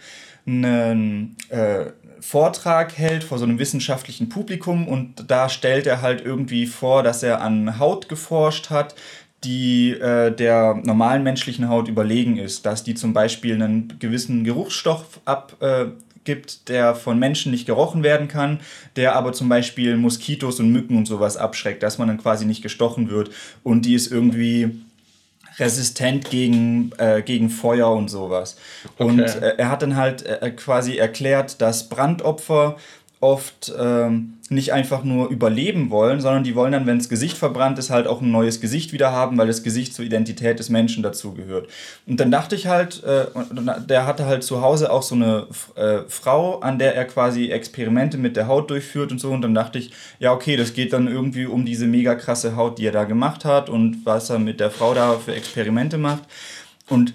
[0.47, 1.87] einen, äh,
[2.27, 7.23] Vortrag hält vor so einem wissenschaftlichen Publikum und da stellt er halt irgendwie vor, dass
[7.23, 8.97] er an Haut geforscht hat,
[9.45, 15.21] die äh, der normalen menschlichen Haut überlegen ist, dass die zum Beispiel einen gewissen Geruchsstoff
[15.25, 18.59] abgibt, äh, der von Menschen nicht gerochen werden kann,
[18.97, 22.63] der aber zum Beispiel Moskitos und Mücken und sowas abschreckt, dass man dann quasi nicht
[22.63, 23.31] gestochen wird.
[23.63, 24.81] Und die ist irgendwie
[25.59, 28.57] resistent gegen, äh, gegen Feuer und sowas.
[28.99, 29.09] Okay.
[29.09, 32.77] Und äh, er hat dann halt äh, quasi erklärt, dass Brandopfer
[33.27, 37.77] oft ähm, nicht einfach nur überleben wollen, sondern die wollen dann, wenn das Gesicht verbrannt
[37.81, 41.03] ist, halt auch ein neues Gesicht wieder haben, weil das Gesicht zur Identität des Menschen
[41.03, 41.69] dazugehört.
[42.07, 43.27] Und dann dachte ich halt, äh,
[43.89, 48.17] der hatte halt zu Hause auch so eine äh, Frau, an der er quasi Experimente
[48.17, 49.33] mit der Haut durchführt und so.
[49.33, 52.79] Und dann dachte ich, ja, okay, das geht dann irgendwie um diese mega krasse Haut,
[52.79, 56.23] die er da gemacht hat und was er mit der Frau da für Experimente macht.
[56.89, 57.15] Und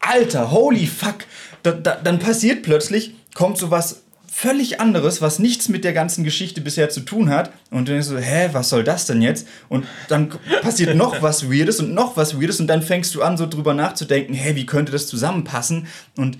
[0.00, 1.18] Alter, holy fuck,
[1.62, 4.02] da, da, dann passiert plötzlich, kommt sowas
[4.40, 7.52] völlig anderes, was nichts mit der ganzen Geschichte bisher zu tun hat.
[7.70, 9.46] Und dann denkst du, hä, was soll das denn jetzt?
[9.68, 10.30] Und dann
[10.62, 13.74] passiert noch was Weirdes und noch was Weirdes und dann fängst du an, so drüber
[13.74, 15.88] nachzudenken, hä, wie könnte das zusammenpassen?
[16.16, 16.38] Und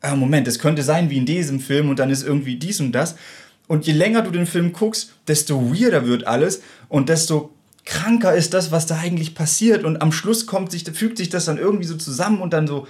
[0.00, 2.92] äh, Moment, es könnte sein wie in diesem Film und dann ist irgendwie dies und
[2.92, 3.16] das.
[3.66, 7.52] Und je länger du den Film guckst, desto weirder wird alles und desto
[7.84, 9.82] kranker ist das, was da eigentlich passiert.
[9.82, 12.86] Und am Schluss kommt sich, fügt sich das dann irgendwie so zusammen und dann so,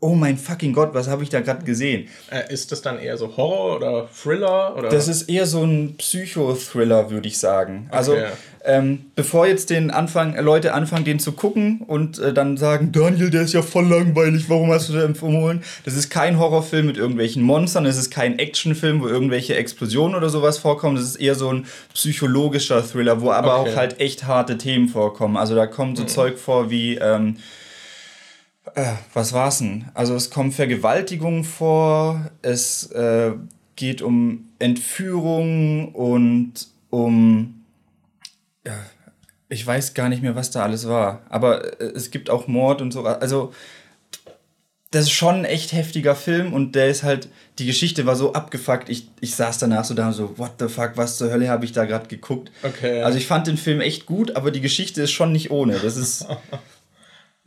[0.00, 2.08] oh mein fucking Gott, was habe ich da gerade gesehen?
[2.30, 4.76] Äh, ist das dann eher so Horror oder Thriller?
[4.76, 4.90] Oder?
[4.90, 7.88] Das ist eher so ein Psychothriller, würde ich sagen.
[7.90, 8.26] Also, okay.
[8.64, 12.92] ähm, bevor jetzt den Anfang, äh, Leute anfangen, den zu gucken und äh, dann sagen,
[12.92, 15.64] Daniel, der ist ja voll langweilig, warum hast du den empfohlen?
[15.84, 20.28] Das ist kein Horrorfilm mit irgendwelchen Monstern, es ist kein Actionfilm, wo irgendwelche Explosionen oder
[20.28, 20.94] sowas vorkommen.
[20.94, 23.70] Das ist eher so ein psychologischer Thriller, wo aber okay.
[23.72, 25.36] auch halt echt harte Themen vorkommen.
[25.36, 26.08] Also da kommt so mhm.
[26.08, 26.94] Zeug vor wie...
[26.94, 27.38] Ähm,
[28.74, 29.86] äh, was war's denn?
[29.94, 33.32] Also es kommen Vergewaltigungen vor, es äh,
[33.76, 37.64] geht um Entführung und um
[38.66, 38.74] ja,
[39.48, 41.22] ich weiß gar nicht mehr, was da alles war.
[41.28, 43.04] Aber äh, es gibt auch Mord und so.
[43.04, 43.52] Also,
[44.90, 47.28] das ist schon ein echt heftiger Film und der ist halt,
[47.58, 48.88] die Geschichte war so abgefuckt.
[48.88, 51.72] Ich, ich saß danach so da so, what the fuck, was zur Hölle habe ich
[51.72, 52.50] da gerade geguckt?
[52.62, 53.02] Okay.
[53.02, 55.78] Also ich fand den Film echt gut, aber die Geschichte ist schon nicht ohne.
[55.78, 56.26] Das ist,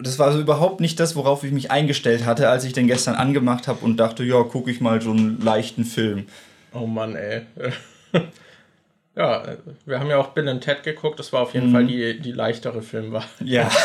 [0.01, 3.15] das war so überhaupt nicht das, worauf ich mich eingestellt hatte, als ich den gestern
[3.15, 6.25] angemacht habe und dachte, ja, gucke ich mal so einen leichten Film.
[6.73, 7.41] Oh Mann, ey.
[9.15, 9.43] ja,
[9.85, 11.19] wir haben ja auch Bill und Ted geguckt.
[11.19, 11.73] Das war auf jeden Mhm.
[11.73, 13.25] Fall die, die leichtere Filmwahl.
[13.43, 13.69] Ja.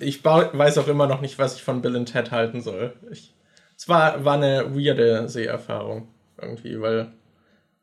[0.00, 2.92] Ich, ich weiß auch immer noch nicht, was ich von Bill und Ted halten soll.
[3.08, 6.08] Es war, war eine weirde Seherfahrung
[6.42, 7.12] irgendwie, weil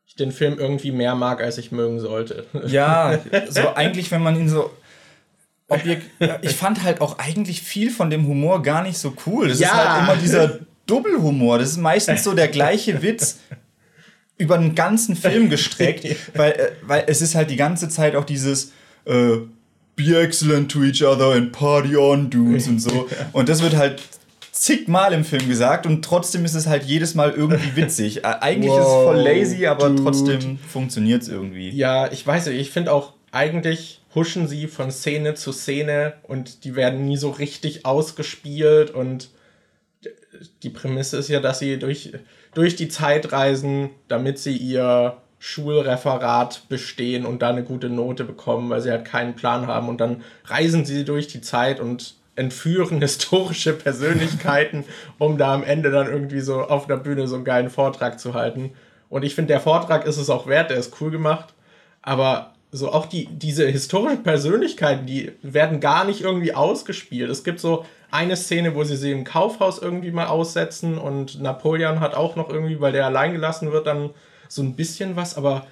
[0.06, 2.46] ich den Film irgendwie mehr mag, als ich mögen sollte.
[2.68, 4.70] Ja, so eigentlich, wenn man ihn so.
[5.70, 6.06] Objekt
[6.42, 9.48] ich fand halt auch eigentlich viel von dem Humor gar nicht so cool.
[9.48, 9.74] Das ist Ja.
[9.96, 11.58] halt immer dieser Doppelhumor.
[11.60, 13.40] Das ist meistens so der gleiche Witz
[14.38, 18.26] über einen ganzen Film gestreckt, weil, äh, weil es ist halt die ganze Zeit auch
[18.26, 18.72] dieses
[19.06, 19.38] äh,
[19.96, 23.08] Be excellent to each other and party on, dudes und so.
[23.32, 24.02] Und das wird halt
[24.52, 28.24] zigmal im Film gesagt und trotzdem ist es halt jedes Mal irgendwie witzig.
[28.24, 30.04] Äh, Eigentlich ist es voll Wow, lazy, aber dude.
[30.04, 31.70] trotzdem funktioniert es irgendwie.
[31.70, 36.64] Ja, ich weiß nicht, ich finde auch, eigentlich huschen sie von Szene zu Szene und
[36.64, 39.30] die werden nie so richtig ausgespielt und
[40.64, 42.14] die Prämisse ist ja, dass sie durch,
[42.54, 48.70] durch die Zeit reisen, damit sie ihr Schulreferat bestehen und da eine gute Note bekommen,
[48.70, 53.00] weil sie halt keinen Plan haben und dann reisen sie durch die Zeit und entführen
[53.02, 54.86] historische Persönlichkeiten,
[55.18, 58.34] um da am Ende dann irgendwie so auf der Bühne so einen geilen Vortrag zu
[58.34, 58.72] halten.
[59.10, 61.54] Und ich finde, der Vortrag ist es auch wert, der ist cool gemacht,
[62.02, 67.30] aber so auch die, diese historischen Persönlichkeiten, die werden gar nicht irgendwie ausgespielt.
[67.30, 72.00] Es gibt so eine Szene, wo sie sie im Kaufhaus irgendwie mal aussetzen und Napoleon
[72.00, 74.10] hat auch noch irgendwie, weil der allein gelassen wird, dann
[74.50, 75.68] so ein bisschen was, aber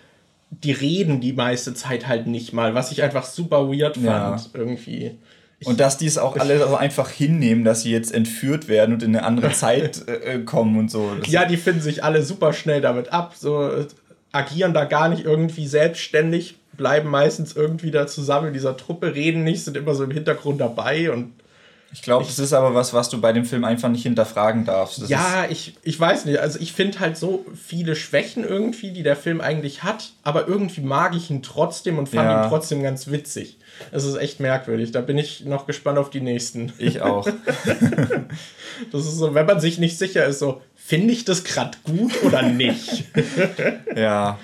[0.51, 4.37] die reden die meiste Zeit halt nicht mal, was ich einfach super weird fand Ja.
[4.53, 5.17] irgendwie.
[5.59, 8.93] Ich, Und dass die es auch alle so einfach hinnehmen, dass sie jetzt entführt werden
[8.93, 11.11] und in eine andere Zeit äh, äh, kommen und so.
[11.19, 13.85] Das ja, die finden sich alle super schnell damit ab, so
[14.32, 19.44] agieren da gar nicht irgendwie selbstständig, bleiben meistens irgendwie da zusammen in dieser Truppe, reden
[19.44, 21.34] nicht, sind immer so im Hintergrund dabei und
[21.93, 25.01] ich glaube, das ist aber was, was du bei dem Film einfach nicht hinterfragen darfst.
[25.01, 26.39] Das ja, ich, ich weiß nicht.
[26.39, 30.82] Also ich finde halt so viele Schwächen irgendwie, die der Film eigentlich hat, aber irgendwie
[30.82, 32.43] mag ich ihn trotzdem und fand Ja.
[32.45, 33.58] ihn trotzdem ganz witzig.
[33.91, 34.91] Es ist echt merkwürdig.
[34.91, 36.71] Da bin ich noch gespannt auf die nächsten.
[36.77, 37.27] ich auch.
[38.91, 42.23] Das ist so, wenn man sich nicht sicher ist, so, finde ich das gerade gut
[42.23, 43.04] oder nicht?
[43.95, 44.39] ja.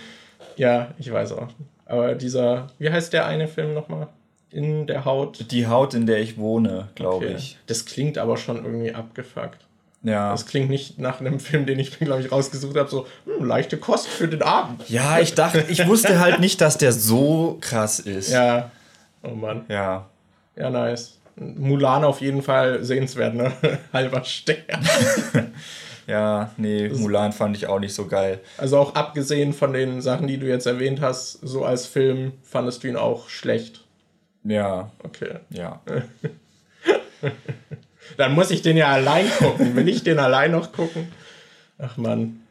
[0.57, 1.47] ja, ich weiß auch.
[1.85, 4.09] Aber dieser, wie heißt der eine Film nochmal?
[4.49, 5.51] In der Haut.
[5.51, 7.35] Die Haut, in der ich wohne, glaube Okay.
[7.37, 7.57] ich.
[7.67, 9.59] Das klingt aber schon irgendwie abgefuckt.
[10.03, 10.31] Ja.
[10.31, 13.45] Das klingt nicht nach einem Film, den ich mir, glaube ich, rausgesucht habe, so, hm,
[13.45, 14.87] leichte Kost für den Abend.
[14.89, 18.29] Ja, ich dachte, ich wusste halt nicht, dass der so krass ist.
[18.31, 18.71] Ja.
[19.23, 19.65] Oh Mann.
[19.67, 20.07] Ja.
[20.55, 21.17] Ja, nice.
[21.35, 23.51] Mulan auf jeden Fall sehenswert, ne?
[23.93, 24.57] Halber Stern.
[26.07, 28.39] Ja, nee, Mulan fand ich auch nicht so geil.
[28.57, 32.81] Also auch abgesehen von den Sachen, die du jetzt erwähnt hast, so als Film fandest
[32.83, 33.81] du ihn auch schlecht.
[34.43, 35.35] Ja, Okay.
[35.49, 35.81] ja.
[38.17, 39.75] Dann muss ich den ja allein gucken.
[39.75, 41.11] Will ich den allein noch gucken?
[41.77, 42.41] Ach Mann.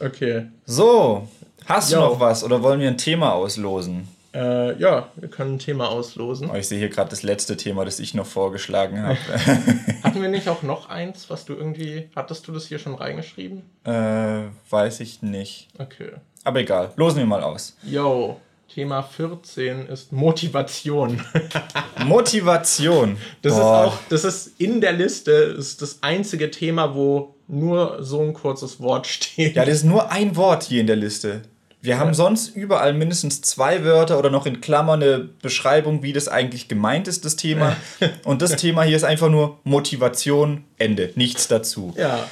[0.00, 0.46] Okay.
[0.66, 1.28] So,
[1.66, 2.00] hast du Jo.
[2.02, 4.08] noch was oder wollen wir ein Thema auslosen?
[4.34, 6.50] Äh, ja, wir können ein Thema auslosen.
[6.50, 9.18] Oh, ich sehe hier gerade das letzte Thema, das ich noch vorgeschlagen habe.
[10.02, 12.10] Hatten wir nicht auch noch eins, was du irgendwie.
[12.14, 13.62] Hattest du das hier schon reingeschrieben?
[13.84, 15.68] äh, weiß ich nicht.
[15.78, 16.10] Okay.
[16.44, 17.74] Aber egal, losen wir mal aus.
[17.82, 18.38] Yo,
[18.72, 21.20] Thema 14 ist Motivation.
[22.04, 23.16] Motivation.
[23.42, 23.58] Das Boah.
[23.60, 28.34] ist auch, das ist in der Liste, ist das einzige Thema, wo nur so ein
[28.34, 29.56] kurzes Wort steht.
[29.56, 31.42] Ja, das ist nur ein Wort hier in der Liste.
[31.80, 36.26] Wir haben sonst überall mindestens zwei Wörter oder noch in Klammern eine Beschreibung, wie das
[36.28, 37.76] eigentlich gemeint ist, das Thema.
[38.24, 41.12] Und das Thema hier ist einfach nur Motivation, Ende.
[41.14, 41.94] Nichts dazu.
[41.96, 42.28] Ja,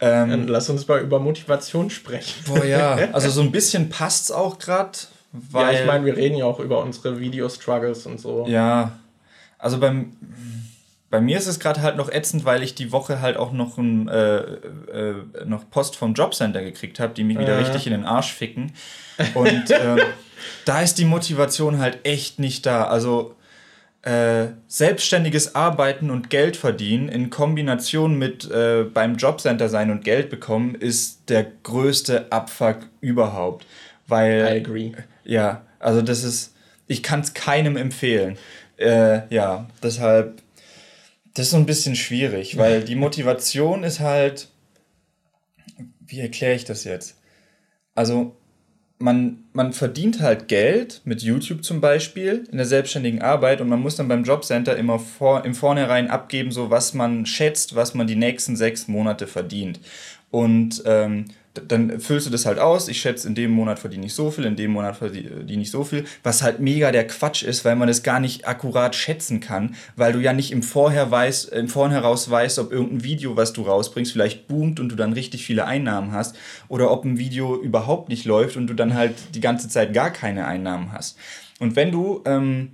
[0.00, 2.44] Ähm, dann lass uns mal über Motivation sprechen.
[2.46, 2.94] boah, ja.
[3.12, 4.98] Also so ein bisschen passt's auch gerade.
[5.52, 8.46] Ja, ich meine, wir reden ja auch über unsere Video-Struggles und so.
[8.48, 8.92] Ja,
[9.58, 10.12] also beim,
[11.10, 13.78] bei mir ist es gerade halt noch ätzend, weil ich die Woche halt auch noch,
[13.78, 15.14] ein, äh, äh,
[15.46, 17.62] noch Post vom Jobcenter gekriegt habe, die mich wieder Äh.
[17.62, 18.72] richtig in den Arsch ficken.
[19.34, 19.96] Und äh,
[20.64, 22.84] da ist die Motivation halt echt nicht da.
[22.84, 23.34] Also
[24.02, 28.48] äh, selbstständiges Arbeiten und Geld verdienen in Kombination mit
[28.92, 33.66] beim Jobcenter sein und Geld bekommen ist der größte Abfuck überhaupt.
[34.06, 34.92] Weil I agree.
[35.24, 36.54] Ja, also das ist,
[36.86, 38.36] ich kann es keinem empfehlen.
[38.76, 40.42] Äh, ja, deshalb,
[41.34, 44.48] das ist so ein bisschen schwierig, weil die Motivation ist halt,
[46.00, 47.16] wie erkläre ich das jetzt?
[47.94, 48.36] Also,
[48.98, 53.80] man, man verdient halt Geld mit YouTube zum Beispiel in der selbstständigen Arbeit und man
[53.80, 58.06] muss dann beim Jobcenter immer vor, im Vornherein abgeben, so was man schätzt, was man
[58.06, 59.80] die nächsten sechs Monate verdient.
[60.30, 62.88] Und ähm, dann füllst du das halt aus.
[62.88, 65.84] Ich schätze, in dem Monat verdiene ich so viel, in dem Monat verdiene ich so
[65.84, 66.04] viel.
[66.22, 70.12] Was halt mega der Quatsch ist, weil man das gar nicht akkurat schätzen kann, weil
[70.12, 74.12] du ja nicht im Vorher weißt, im Vornheraus weißt, ob irgendein Video, was du rausbringst,
[74.12, 76.36] vielleicht boomt und du dann richtig viele Einnahmen hast
[76.68, 80.10] oder ob ein Video überhaupt nicht läuft und du dann halt die ganze Zeit gar
[80.10, 81.16] keine Einnahmen hast.
[81.60, 82.72] Und wenn du ähm,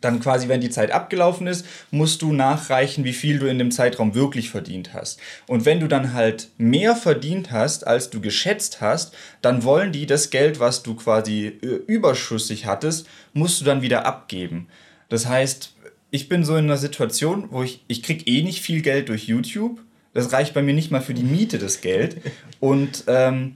[0.00, 3.70] dann quasi, wenn die Zeit abgelaufen ist, musst du nachreichen, wie viel du in dem
[3.70, 5.20] Zeitraum wirklich verdient hast.
[5.46, 10.06] Und wenn du dann halt mehr verdient hast, als du geschätzt hast, dann wollen die
[10.06, 14.68] das Geld, was du quasi äh, überschüssig hattest, musst du dann wieder abgeben.
[15.08, 15.74] Das heißt,
[16.10, 19.24] ich bin so in einer Situation, wo ich, ich krieg eh nicht viel Geld durch
[19.24, 19.80] YouTube.
[20.14, 22.18] Das reicht bei mir nicht mal für die Miete, das Geld.
[22.60, 23.54] Und ähm,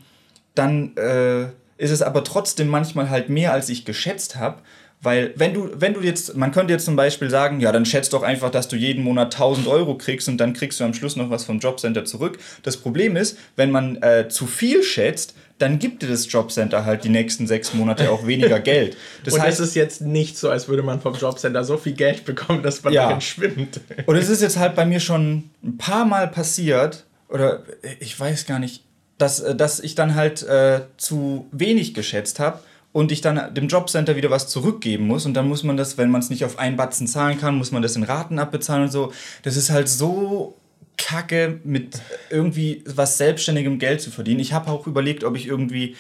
[0.55, 4.62] dann äh, ist es aber trotzdem manchmal halt mehr, als ich geschätzt habe.
[5.02, 8.12] Weil wenn du, wenn du jetzt, man könnte jetzt zum Beispiel sagen, ja, dann schätzt
[8.12, 11.16] doch einfach, dass du jeden Monat 1000 Euro kriegst und dann kriegst du am Schluss
[11.16, 12.38] noch was vom Jobcenter zurück.
[12.62, 17.04] Das Problem ist, wenn man äh, zu viel schätzt, dann gibt dir das Jobcenter halt
[17.04, 18.96] die nächsten sechs Monate auch weniger Geld.
[19.24, 21.92] Das und heißt, es ist jetzt nicht so, als würde man vom Jobcenter so viel
[21.92, 23.04] Geld bekommen, dass man ja.
[23.04, 23.80] darin schwimmt.
[24.06, 27.64] Und es ist jetzt halt bei mir schon ein paar Mal passiert, oder
[28.00, 28.82] ich weiß gar nicht,
[29.18, 32.61] dass, äh, dass ich dann halt äh, zu wenig geschätzt habe
[32.96, 36.11] und ich dann dem Jobcenter wieder was zurückgeben muss und dann muss man das, wenn
[36.11, 38.90] man es nicht auf einen Batzen zahlen kann, muss man das in Raten abbezahlen und
[38.90, 39.12] so.
[39.42, 40.56] Das ist halt so
[40.96, 44.40] kacke, mit irgendwie was selbstständigem Geld zu verdienen.
[44.40, 45.94] Ich habe auch überlegt, ob ich irgendwie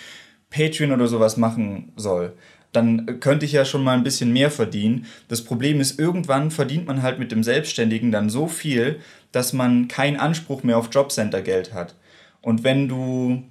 [0.48, 2.32] Patreon oder sowas machen soll.
[2.72, 5.04] Dann könnte ich ja schon mal ein bisschen mehr verdienen.
[5.28, 9.00] Das Problem ist, irgendwann verdient man halt mit dem Selbstständigen dann so viel,
[9.32, 11.94] dass man keinen Anspruch mehr auf Jobcenter-Geld hat.
[12.40, 13.42] Und wenn du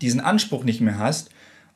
[0.00, 1.28] diesen Anspruch nicht mehr hast,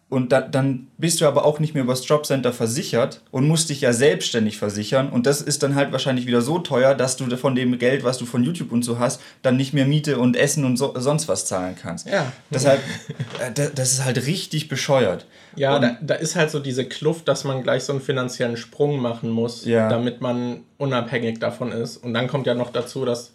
[0.09, 3.81] und da, dann bist du aber auch nicht mehr übers Jobcenter versichert und musst dich
[3.81, 5.09] ja selbstständig versichern.
[5.09, 8.16] Und das ist dann halt wahrscheinlich wieder so teuer, dass du von dem Geld, was
[8.16, 11.27] du von YouTube und so hast, dann nicht mehr Miete und Essen und so, sonst
[11.27, 12.07] was zahlen kannst.
[12.09, 12.31] Ja.
[12.51, 12.81] Deshalb,
[13.40, 15.27] äh, das ist halt richtig bescheuert.
[15.57, 19.01] Ja, da, da, ist halt so diese Kluft, dass man gleich so einen finanziellen Sprung
[19.01, 19.88] machen muss, ja.
[19.88, 21.97] damit man unabhängig davon ist.
[21.97, 23.33] Und dann kommt ja noch dazu, dass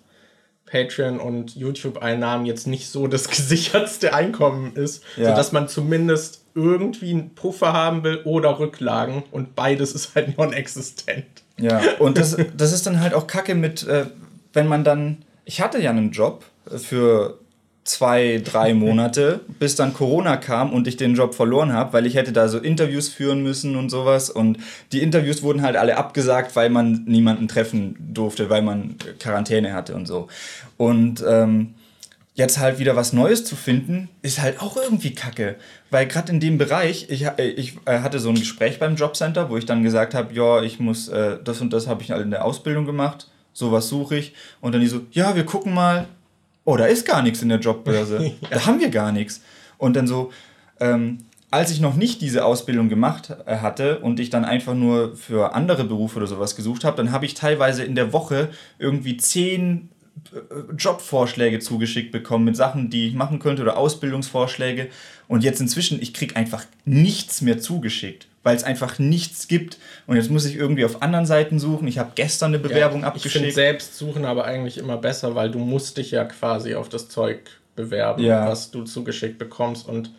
[0.67, 5.29] Patreon und YouTube-Einnahmen jetzt nicht so das gesichertste Einkommen ist, ja.
[5.29, 11.25] sodass man zumindest irgendwie einen Puffer haben will oder Rücklagen und beides ist halt non-existent.
[11.57, 14.05] Ja, und das, das ist dann halt auch kacke mit, äh,
[14.53, 15.19] wenn man dann.
[15.45, 16.43] Ich hatte ja einen Job
[16.77, 17.39] für
[17.83, 22.15] zwei, drei Monate, bis dann Corona kam und ich den Job verloren habe, weil ich
[22.15, 24.29] hätte da so Interviews führen müssen und sowas.
[24.29, 24.59] Und
[24.91, 29.95] die Interviews wurden halt alle abgesagt, weil man niemanden treffen durfte, weil man Quarantäne hatte
[29.95, 30.27] und so.
[30.77, 31.73] Und ähm,
[32.33, 35.55] jetzt halt wieder was Neues zu finden, ist halt auch irgendwie kacke.
[35.89, 39.49] Weil gerade in dem Bereich, ich, äh, ich äh, hatte so ein Gespräch beim Jobcenter,
[39.49, 42.21] wo ich dann gesagt habe, ja, ich muss, äh, das und das habe ich halt
[42.21, 44.33] in der Ausbildung gemacht, sowas suche ich.
[44.61, 46.07] Und dann die so, ja, wir gucken mal,
[46.63, 48.31] oh, da ist gar nichts in der Jobbörse.
[48.49, 49.41] Da haben wir gar nichts.
[49.77, 50.31] Und dann so,
[50.79, 51.17] ähm,
[51.49, 55.53] als ich noch nicht diese Ausbildung gemacht äh, hatte und ich dann einfach nur für
[55.53, 59.89] andere Berufe oder sowas gesucht habe, dann habe ich teilweise in der Woche irgendwie zehn
[60.77, 64.89] Jobvorschläge zugeschickt bekommen mit Sachen, die ich machen könnte oder Ausbildungsvorschläge.
[65.27, 69.77] Und jetzt inzwischen, ich kriege einfach nichts mehr zugeschickt, weil es einfach nichts gibt.
[70.07, 71.87] Und jetzt muss ich irgendwie auf anderen Seiten suchen.
[71.87, 73.35] Ich habe gestern eine Bewerbung ja, abgeschickt.
[73.35, 76.89] Ich finde selbst suchen aber eigentlich immer besser, weil du musst dich ja quasi auf
[76.89, 77.39] das Zeug
[77.75, 78.47] bewerben, ja.
[78.47, 79.87] was du zugeschickt bekommst.
[79.87, 80.11] Und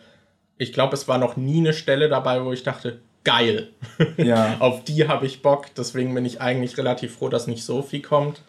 [0.57, 3.69] ich glaube, es war noch nie eine Stelle dabei, wo ich dachte, geil.
[4.17, 4.57] Ja.
[4.59, 5.67] auf die habe ich Bock.
[5.75, 8.41] Deswegen bin ich eigentlich relativ froh, dass nicht so viel kommt.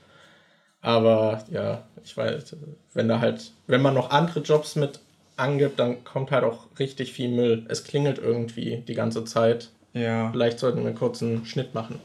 [0.84, 2.56] Aber ja, ich weiß,
[2.92, 5.00] wenn da halt, wenn man noch andere Jobs mit
[5.34, 7.64] angibt, dann kommt halt auch richtig viel Müll.
[7.70, 9.70] Es klingelt irgendwie die ganze Zeit.
[9.94, 10.30] Ja.
[10.30, 12.00] Vielleicht sollten wir einen Schnitt machen.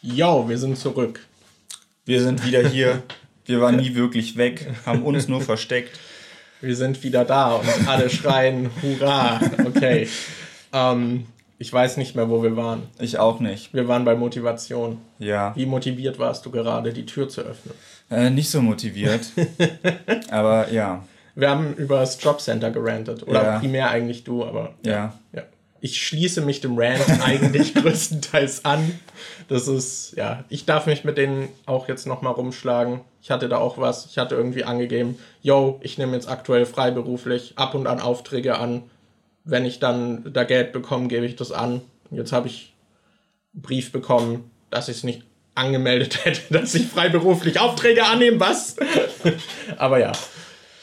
[0.00, 1.20] Jo, wir sind zurück.
[2.06, 3.02] Wir sind wieder hier.
[3.46, 5.98] Wir waren nie wirklich weg, haben uns nur versteckt.
[6.60, 9.40] Wir sind wieder da und alle schreien Hurra.
[9.64, 10.08] Okay.
[10.72, 11.26] Ähm,
[11.60, 12.84] ich weiß nicht mehr, wo wir waren.
[12.98, 13.74] Ich auch nicht.
[13.74, 14.96] Wir waren bei Motivation.
[15.18, 15.54] Ja.
[15.54, 17.74] Wie motiviert warst du gerade, die Tür zu öffnen?
[18.10, 19.26] Äh, nicht so motiviert.
[20.30, 21.04] aber ja.
[21.34, 23.28] Wir haben über das Jobcenter gerantet.
[23.28, 23.58] Oder ja.
[23.58, 24.72] primär eigentlich du, aber.
[24.86, 25.12] Ja.
[25.34, 25.42] ja.
[25.82, 28.98] Ich schließe mich dem Rant eigentlich größtenteils an.
[29.48, 33.02] Das ist, ja, ich darf mich mit denen auch jetzt nochmal rumschlagen.
[33.20, 34.06] Ich hatte da auch was.
[34.06, 38.84] Ich hatte irgendwie angegeben, yo, ich nehme jetzt aktuell freiberuflich ab und an Aufträge an
[39.44, 41.80] wenn ich dann da Geld bekomme, gebe ich das an.
[42.10, 42.74] Jetzt habe ich
[43.54, 45.22] einen Brief bekommen, dass ich es nicht
[45.54, 48.76] angemeldet hätte, dass ich freiberuflich Aufträge annehme, was?
[49.76, 50.12] Aber ja.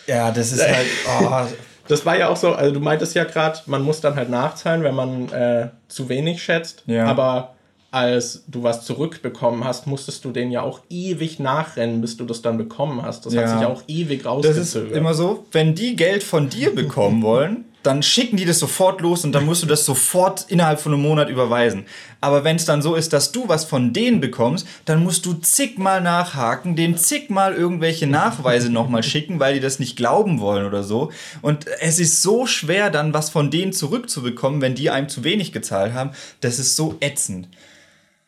[0.08, 0.88] Ja, das ist halt.
[1.22, 1.46] Oh,
[1.88, 4.84] das war ja auch so, also du meintest ja gerade, man muss dann halt nachzahlen,
[4.84, 6.84] wenn man äh, zu wenig schätzt.
[6.86, 7.06] Ja.
[7.06, 7.56] Aber
[7.91, 12.41] als du was zurückbekommen hast, musstest du den ja auch ewig nachrennen, bis du das
[12.41, 13.26] dann bekommen hast.
[13.26, 13.43] Das ja.
[13.43, 14.62] hat sich auch ewig rausgezögert.
[14.62, 18.60] Das ist immer so, wenn die Geld von dir bekommen wollen, dann schicken die das
[18.60, 21.86] sofort los und dann musst du das sofort innerhalb von einem Monat überweisen.
[22.19, 25.34] Aber wenn es dann so ist, dass du was von denen bekommst, dann musst du
[25.36, 30.84] zigmal nachhaken, denen zigmal irgendwelche Nachweise nochmal schicken, weil die das nicht glauben wollen oder
[30.84, 31.12] so.
[31.41, 35.54] Und es ist so schwer, dann was von denen zurückzubekommen, wenn die einem zu wenig
[35.54, 36.12] gezahlt haben.
[36.41, 37.47] Das ist so ätzend.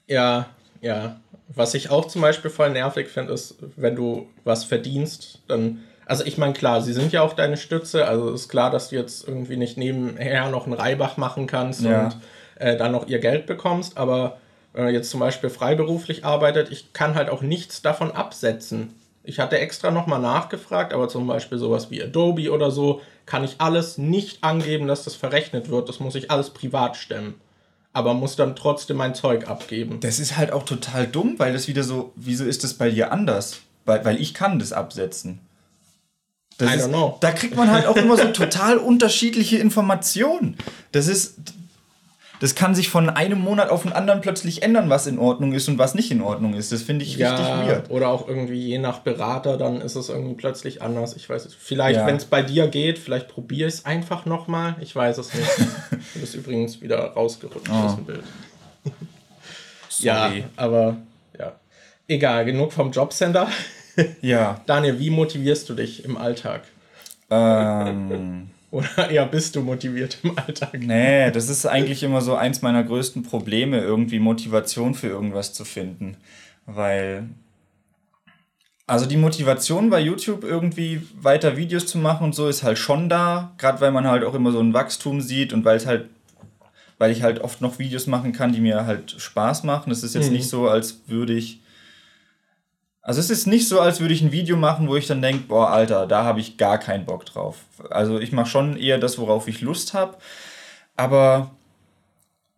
[0.07, 1.19] Ja, ja.
[1.53, 5.83] Was ich auch zum Beispiel voll nervig finde, ist, wenn du was verdienst, dann.
[6.09, 8.95] Also ich meine, klar, sie sind ja auch deine Stütze, also ist klar, dass du
[8.95, 12.05] jetzt irgendwie nicht nebenher noch einen Reibach machen kannst ja.
[12.05, 12.17] und
[12.55, 14.37] äh, dann noch ihr Geld bekommst, aber
[14.73, 18.95] wenn man jetzt zum Beispiel freiberuflich arbeitet, ich kann halt auch nichts davon absetzen.
[19.23, 23.57] Ich hatte extra nochmal nachgefragt, aber zum Beispiel sowas wie Adobe oder so, kann ich
[23.59, 25.89] alles nicht angeben, dass das verrechnet wird.
[25.89, 27.35] Das muss ich alles privat stemmen
[27.91, 29.99] aber muss dann trotzdem mein Zeug abgeben.
[29.99, 33.11] Das ist halt auch total dumm, weil das wieder so, wieso ist das bei dir
[33.11, 33.61] anders?
[33.85, 35.39] Weil, weil ich kann das absetzen.
[36.59, 37.17] Das I ist, don't know.
[37.21, 40.57] Da kriegt man halt auch immer so total unterschiedliche Informationen.
[40.91, 41.35] Das ist,
[42.41, 45.69] das kann sich von einem Monat auf den anderen plötzlich ändern, was in Ordnung ist
[45.69, 46.73] und was nicht in Ordnung ist.
[46.73, 47.89] Das finde ich ja, richtig weird.
[47.89, 51.15] Oder auch irgendwie je nach Berater, dann ist es irgendwie plötzlich anders.
[51.15, 51.53] Ich weiß es.
[51.55, 52.05] Vielleicht, ja.
[52.05, 54.75] wenn es bei dir geht, vielleicht probiere ich es einfach nochmal.
[54.81, 55.49] Ich weiß es nicht.
[56.13, 57.85] du bist übrigens wieder rausgerutscht oh.
[57.85, 58.23] aus dem Bild.
[59.99, 60.97] ja, aber
[61.37, 61.53] ja.
[62.09, 63.47] Egal, genug vom Jobcenter.
[64.21, 64.61] Ja.
[64.65, 66.63] Daniel, wie motivierst du dich im Alltag?
[67.29, 68.49] Ähm.
[68.71, 70.79] Oder eher bist du motiviert im Alltag?
[70.79, 75.65] Nee, das ist eigentlich immer so eins meiner größten Probleme, irgendwie Motivation für irgendwas zu
[75.65, 76.17] finden.
[76.65, 77.29] Weil.
[78.85, 83.07] Also die Motivation bei YouTube irgendwie weiter Videos zu machen und so ist halt schon
[83.07, 86.05] da, gerade weil man halt auch immer so ein Wachstum sieht und weil es halt,
[86.97, 89.91] weil ich halt oft noch Videos machen kann, die mir halt Spaß machen.
[89.91, 90.37] Es ist jetzt mhm.
[90.37, 91.58] nicht so, als würde ich
[93.09, 95.45] also es ist nicht so, als würde ich ein Video machen, wo ich dann denke,
[95.47, 97.55] boah, Alter, da habe ich gar keinen Bock drauf.
[97.89, 100.15] Also ich mache schon eher das, worauf ich Lust habe.
[100.95, 101.49] Aber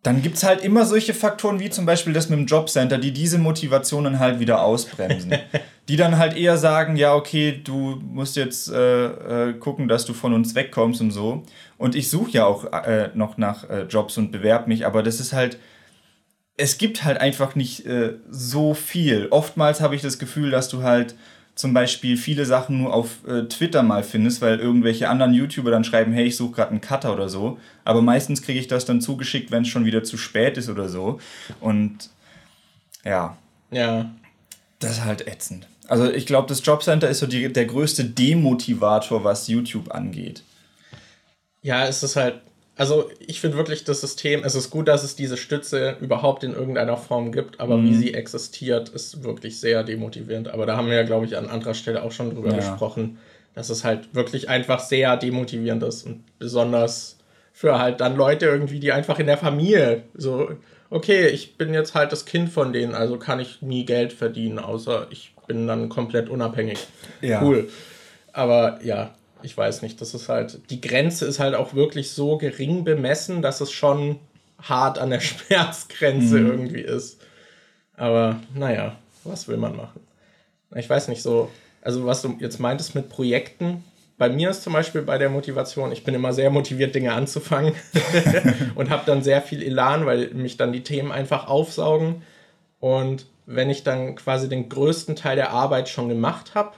[0.02, 3.12] dann gibt es halt immer solche Faktoren wie zum Beispiel das mit dem Jobcenter, die
[3.12, 5.32] diese Motivationen halt wieder ausbremsen.
[5.88, 10.12] die dann halt eher sagen, ja, okay, du musst jetzt äh, äh, gucken, dass du
[10.12, 11.44] von uns wegkommst und so.
[11.78, 15.18] Und ich suche ja auch äh, noch nach äh, Jobs und bewerbe mich, aber das
[15.18, 15.56] ist halt
[16.56, 19.28] es gibt halt einfach nicht äh, so viel.
[19.30, 21.14] Oftmals habe ich das Gefühl, dass du halt
[21.54, 25.84] zum Beispiel viele Sachen nur auf äh, Twitter mal findest, weil irgendwelche anderen YouTuber dann
[25.84, 27.58] schreiben, hey, ich suche gerade einen Cutter oder so.
[27.84, 30.88] Aber meistens kriege ich das dann zugeschickt, wenn es schon wieder zu spät ist oder
[30.88, 31.20] so.
[31.60, 32.10] Und
[33.04, 33.36] ja.
[33.70, 34.10] Ja.
[34.78, 35.68] Das ist halt ätzend.
[35.88, 40.42] Also ich glaube, das Jobcenter ist so die, der größte Demotivator, was YouTube angeht.
[41.60, 42.40] Ja, es ist halt
[42.76, 46.54] also ich finde wirklich das System, es ist gut, dass es diese Stütze überhaupt in
[46.54, 47.84] irgendeiner Form gibt, aber mhm.
[47.84, 50.48] wie sie existiert, ist wirklich sehr demotivierend.
[50.48, 52.56] Aber da haben wir ja, glaube ich, an anderer Stelle auch schon drüber ja.
[52.56, 53.18] gesprochen,
[53.54, 57.18] dass es halt wirklich einfach sehr demotivierend ist und besonders
[57.52, 60.52] für halt dann Leute irgendwie, die einfach in der Familie so,
[60.88, 64.58] okay, ich bin jetzt halt das Kind von denen, also kann ich nie Geld verdienen,
[64.58, 66.86] außer ich bin dann komplett unabhängig.
[67.20, 67.42] Ja.
[67.42, 67.68] Cool.
[68.32, 72.38] Aber ja, ich weiß nicht, das ist halt, die Grenze ist halt auch wirklich so
[72.38, 74.18] gering bemessen, dass es schon
[74.60, 76.50] hart an der Schmerzgrenze mhm.
[76.50, 77.20] irgendwie ist.
[77.96, 80.00] Aber naja, was will man machen?
[80.74, 81.50] Ich weiß nicht so,
[81.82, 83.84] also was du jetzt meintest mit Projekten,
[84.18, 87.74] bei mir ist zum Beispiel bei der Motivation, ich bin immer sehr motiviert, Dinge anzufangen
[88.76, 92.22] und habe dann sehr viel Elan, weil mich dann die Themen einfach aufsaugen.
[92.78, 96.74] Und wenn ich dann quasi den größten Teil der Arbeit schon gemacht habe,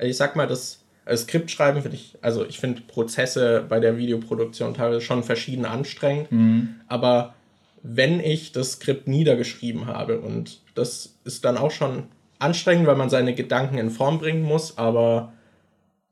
[0.00, 0.83] ich sag mal, das
[1.14, 6.32] Skript schreiben finde ich, also ich finde Prozesse bei der Videoproduktion teilweise schon verschieden anstrengend,
[6.32, 6.76] mhm.
[6.88, 7.34] aber
[7.82, 12.04] wenn ich das Skript niedergeschrieben habe und das ist dann auch schon
[12.38, 15.32] anstrengend, weil man seine Gedanken in Form bringen muss, aber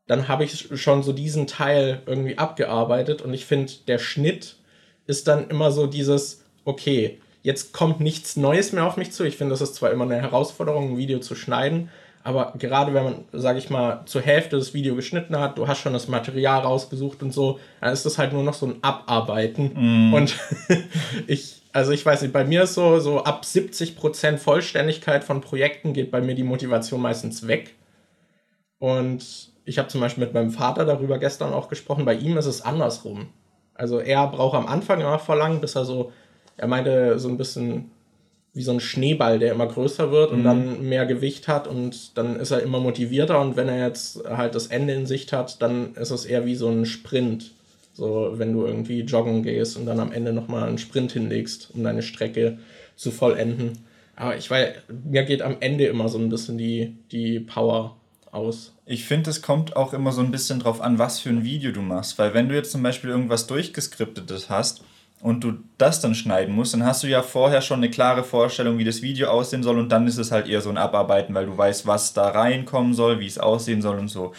[0.06, 4.56] dann habe ich schon so diesen Teil irgendwie abgearbeitet und ich finde, der Schnitt
[5.06, 9.24] ist dann immer so dieses, okay, jetzt kommt nichts Neues mehr auf mich zu.
[9.24, 11.88] Ich finde, das ist zwar immer eine Herausforderung, ein Video zu schneiden,
[12.24, 15.78] aber gerade wenn man, sage ich mal, zur Hälfte das Video geschnitten hat, du hast
[15.80, 20.10] schon das Material rausgesucht und so, dann ist das halt nur noch so ein Abarbeiten.
[20.10, 20.14] Mm.
[20.14, 20.36] Und
[21.26, 25.94] ich, also ich weiß nicht, bei mir ist so, so ab 70% Vollständigkeit von Projekten
[25.94, 27.74] geht bei mir die Motivation meistens weg.
[28.78, 32.46] Und ich habe zum Beispiel mit meinem Vater darüber gestern auch gesprochen, bei ihm ist
[32.46, 33.28] es andersrum.
[33.74, 36.12] Also er braucht am Anfang immer lang, bis er so,
[36.56, 37.91] er meinte so ein bisschen
[38.54, 40.44] wie so ein Schneeball, der immer größer wird und mhm.
[40.44, 44.54] dann mehr Gewicht hat und dann ist er immer motivierter und wenn er jetzt halt
[44.54, 47.52] das Ende in Sicht hat, dann ist es eher wie so ein Sprint.
[47.94, 51.82] So, wenn du irgendwie joggen gehst und dann am Ende nochmal einen Sprint hinlegst, um
[51.82, 52.58] deine Strecke
[52.96, 53.84] zu vollenden.
[54.16, 54.74] Aber ich weiß,
[55.04, 57.96] mir geht am Ende immer so ein bisschen die, die Power
[58.30, 58.74] aus.
[58.86, 61.70] Ich finde, es kommt auch immer so ein bisschen drauf an, was für ein Video
[61.70, 62.18] du machst.
[62.18, 64.82] Weil wenn du jetzt zum Beispiel irgendwas durchgeskriptetes hast,
[65.22, 68.76] und du das dann schneiden musst, dann hast du ja vorher schon eine klare Vorstellung,
[68.78, 71.46] wie das Video aussehen soll und dann ist es halt eher so ein Abarbeiten, weil
[71.46, 74.32] du weißt, was da reinkommen soll, wie es aussehen soll und so.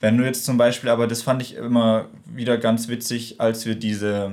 [0.00, 3.76] Wenn du jetzt zum Beispiel, aber das fand ich immer wieder ganz witzig, als wir
[3.76, 4.32] diese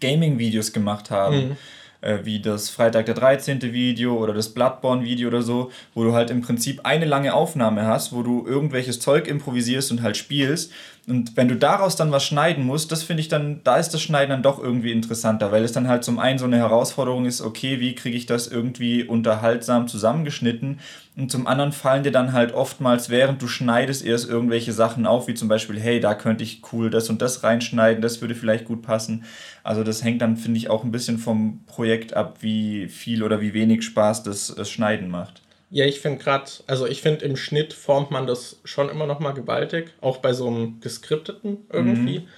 [0.00, 1.48] Gaming-Videos gemacht haben.
[1.48, 1.56] Mhm
[2.04, 3.62] äh, wie das Freitag der 13.
[3.62, 8.12] Video oder das Bloodborne-Video oder so, wo du halt im Prinzip eine lange Aufnahme hast,
[8.12, 10.70] wo du irgendwelches Zeug improvisierst und halt spielst.
[11.06, 14.00] Und wenn du daraus dann was schneiden musst, das finde ich dann, da ist das
[14.00, 17.42] Schneiden dann doch irgendwie interessanter, weil es dann halt zum einen so eine Herausforderung ist,
[17.42, 20.80] okay, wie kriege ich das irgendwie unterhaltsam zusammengeschnitten?
[21.16, 25.28] Und zum anderen fallen dir dann halt oftmals, während du schneidest, erst irgendwelche Sachen auf,
[25.28, 28.64] wie zum Beispiel, hey, da könnte ich cool das und das reinschneiden, das würde vielleicht
[28.64, 29.24] gut passen.
[29.62, 33.42] Also das hängt dann, finde ich, auch ein bisschen vom Projekt ab, wie viel oder
[33.42, 35.43] wie wenig Spaß das, das Schneiden macht.
[35.74, 39.18] Ja, ich finde gerade, also ich finde im Schnitt formt man das schon immer noch
[39.18, 42.20] mal gewaltig, auch bei so einem geskripteten irgendwie.
[42.20, 42.28] Mhm.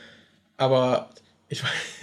[0.56, 1.10] Aber
[1.50, 1.62] ich,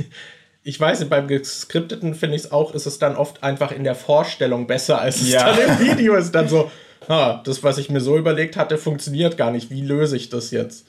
[0.64, 3.84] ich weiß nicht, beim geskripteten finde ich es auch, ist es dann oft einfach in
[3.84, 5.52] der Vorstellung besser, als es ja.
[5.52, 6.36] dann im Video ist.
[6.36, 6.70] Dann so,
[7.10, 9.72] ha, das, was ich mir so überlegt hatte, funktioniert gar nicht.
[9.72, 10.86] Wie löse ich das jetzt?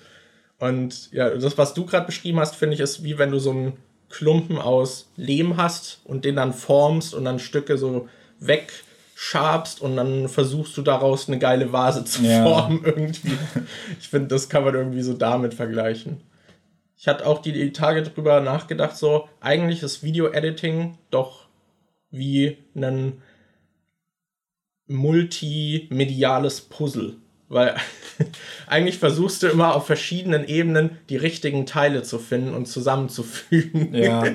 [0.59, 3.53] Und ja, das, was du gerade beschrieben hast, finde ich, ist wie wenn du so
[3.53, 3.79] einen
[4.11, 8.71] Klumpen aus Lehm hast und den dann formst und dann Stücke so weg
[9.15, 12.43] schabst und dann versuchst du daraus eine geile Vase zu ja.
[12.43, 13.39] formen irgendwie.
[14.01, 16.21] Ich finde, das kann man irgendwie so damit vergleichen.
[16.97, 21.47] Ich hatte auch die, Tage drüber nachgedacht, so eigentlich ist Video-Editing doch
[22.11, 23.21] wie ein
[24.87, 27.17] multimediales Puzzle.
[27.49, 27.77] Weil
[28.67, 33.95] eigentlich versuchst du immer auf verschiedenen Ebenen die richtigen Teile zu finden und zusammenzufügen.
[33.95, 34.25] Ja.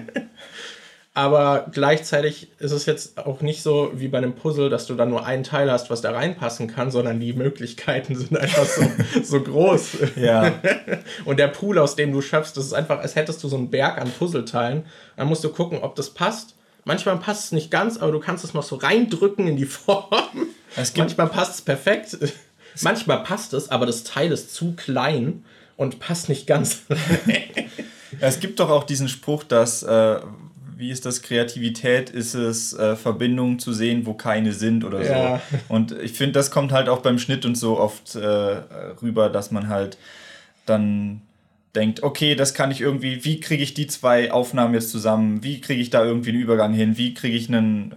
[1.16, 5.06] Aber gleichzeitig ist es jetzt auch nicht so wie bei einem Puzzle, dass du da
[5.06, 8.84] nur einen Teil hast, was da reinpassen kann, sondern die Möglichkeiten sind einfach so,
[9.24, 9.98] so groß.
[10.16, 10.54] Ja.
[11.26, 13.72] Und der Pool, aus dem du schöpfst, das ist einfach, als hättest du so einen
[13.72, 14.86] Berg an Puzzleteilen.
[15.18, 16.56] Dann musst du gucken, ob das passt.
[16.86, 20.06] Manchmal passt es nicht ganz, aber du kannst es noch so reindrücken in die Form.
[20.96, 22.18] Manchmal passt es perfekt.
[22.82, 25.44] Manchmal passt es, aber das Teil ist zu klein
[25.76, 26.84] und passt nicht ganz.
[28.22, 30.20] es gibt doch auch diesen Spruch, dass äh,
[30.80, 32.10] wie ist das Kreativität?
[32.10, 35.12] Ist es äh, Verbindungen zu sehen, wo keine sind oder so?
[35.12, 35.42] Ja.
[35.68, 38.22] Und ich finde, das kommt halt auch beim Schnitt und so oft äh,
[39.02, 39.98] rüber, dass man halt
[40.66, 41.20] dann
[41.76, 45.44] denkt, okay, das kann ich irgendwie, wie kriege ich die zwei Aufnahmen jetzt zusammen?
[45.44, 46.98] Wie kriege ich da irgendwie einen Übergang hin?
[46.98, 47.96] Wie kriege ich einen.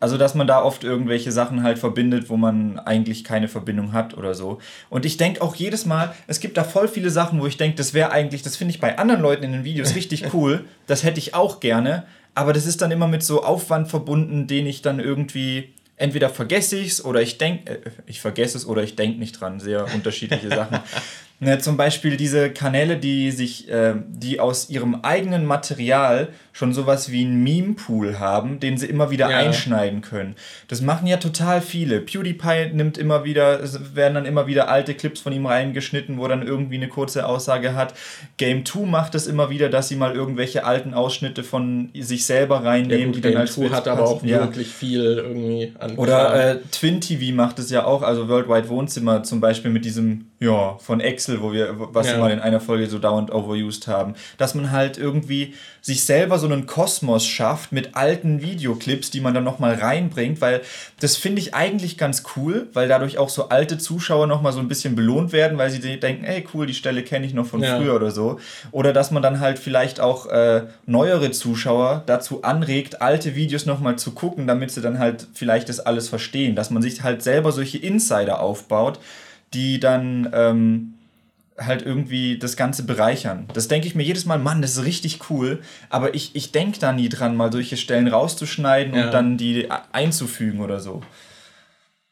[0.00, 4.16] Also, dass man da oft irgendwelche Sachen halt verbindet, wo man eigentlich keine Verbindung hat
[4.16, 4.58] oder so.
[4.90, 7.76] Und ich denke auch jedes Mal, es gibt da voll viele Sachen, wo ich denke,
[7.76, 10.64] das wäre eigentlich, das finde ich bei anderen Leuten in den Videos richtig cool.
[10.86, 12.04] Das hätte ich auch gerne.
[12.34, 16.78] Aber das ist dann immer mit so Aufwand verbunden, den ich dann irgendwie entweder vergesse
[16.78, 19.58] ich es oder ich denke, äh, ich vergesse es oder ich denke nicht dran.
[19.58, 20.78] Sehr unterschiedliche Sachen.
[21.40, 27.12] Ne, zum Beispiel diese Kanäle, die sich, äh, die aus ihrem eigenen Material schon sowas
[27.12, 29.38] wie einen Meme-Pool haben, den sie immer wieder ja.
[29.38, 30.34] einschneiden können.
[30.66, 32.00] Das machen ja total viele.
[32.00, 36.26] PewDiePie nimmt immer wieder, es werden dann immer wieder alte Clips von ihm reingeschnitten, wo
[36.26, 37.94] dann irgendwie eine kurze Aussage hat.
[38.38, 42.64] Game 2 macht es immer wieder, dass sie mal irgendwelche alten Ausschnitte von sich selber
[42.64, 44.40] reinnehmen, ja, gut, die Game dann als 2 hat aber auch ja.
[44.40, 45.94] wirklich viel irgendwie an.
[45.94, 50.24] Oder äh, Twin TV macht es ja auch, also Worldwide Wohnzimmer zum Beispiel mit diesem,
[50.40, 54.14] ja, von Excel, wo wir, was wir mal in einer Folge so dauernd overused haben.
[54.38, 59.34] Dass man halt irgendwie sich selber so einen Kosmos schafft mit alten Videoclips, die man
[59.34, 60.62] dann nochmal reinbringt, weil
[61.00, 64.68] das finde ich eigentlich ganz cool, weil dadurch auch so alte Zuschauer nochmal so ein
[64.68, 67.76] bisschen belohnt werden, weil sie denken, ey cool, die Stelle kenne ich noch von ja.
[67.76, 68.38] früher oder so.
[68.70, 73.96] Oder dass man dann halt vielleicht auch äh, neuere Zuschauer dazu anregt, alte Videos nochmal
[73.96, 77.52] zu gucken, damit sie dann halt vielleicht das alles verstehen, dass man sich halt selber
[77.52, 78.98] solche Insider aufbaut,
[79.54, 80.30] die dann...
[80.32, 80.94] Ähm,
[81.58, 83.48] halt irgendwie das Ganze bereichern.
[83.52, 86.78] Das denke ich mir jedes Mal, Mann, das ist richtig cool, aber ich, ich denke
[86.78, 89.06] da nie dran, mal solche Stellen rauszuschneiden ja.
[89.06, 91.02] und dann die einzufügen oder so.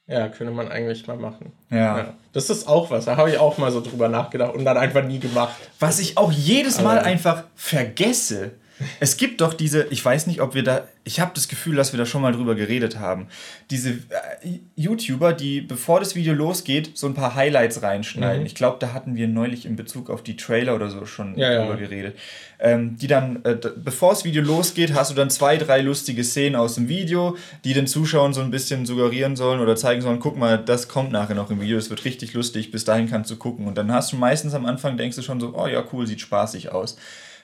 [0.09, 1.53] Ja, könnte man eigentlich mal machen.
[1.70, 1.99] Ja.
[1.99, 2.14] ja.
[2.32, 5.05] Das ist auch was, da habe ich auch mal so drüber nachgedacht und dann einfach
[5.05, 5.55] nie gemacht.
[5.80, 8.53] Was ich auch jedes Mal aber einfach vergesse,
[9.00, 11.92] Es gibt doch diese, ich weiß nicht, ob wir da, ich habe das Gefühl, dass
[11.92, 13.28] wir da schon mal drüber geredet haben.
[13.70, 18.40] Diese äh, YouTuber, die bevor das Video losgeht, so ein paar Highlights reinschneiden.
[18.40, 18.46] Mhm.
[18.46, 21.60] Ich glaube, da hatten wir neulich in Bezug auf die Trailer oder so schon ja,
[21.60, 21.88] drüber ja.
[21.88, 22.18] geredet.
[22.58, 26.56] Ähm, die dann, äh, bevor das Video losgeht, hast du dann zwei, drei lustige Szenen
[26.56, 30.36] aus dem Video, die den Zuschauern so ein bisschen suggerieren sollen oder zeigen sollen, guck
[30.36, 33.36] mal, das kommt nachher noch im Video, das wird richtig lustig, bis dahin kannst du
[33.36, 33.66] gucken.
[33.66, 36.20] Und dann hast du meistens am Anfang, denkst du schon so, oh ja, cool, sieht
[36.20, 36.96] spaßig aus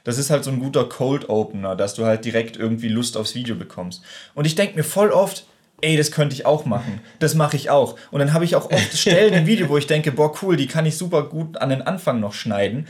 [0.04, 3.34] das ist halt so ein guter Cold Opener, dass du halt direkt irgendwie Lust aufs
[3.34, 4.02] Video bekommst.
[4.34, 5.46] Und ich denke mir voll oft,
[5.80, 7.00] ey, das könnte ich auch machen.
[7.18, 7.96] Das mache ich auch.
[8.10, 10.66] Und dann habe ich auch oft Stellen im Video, wo ich denke, boah, cool, die
[10.66, 12.86] kann ich super gut an den Anfang noch schneiden.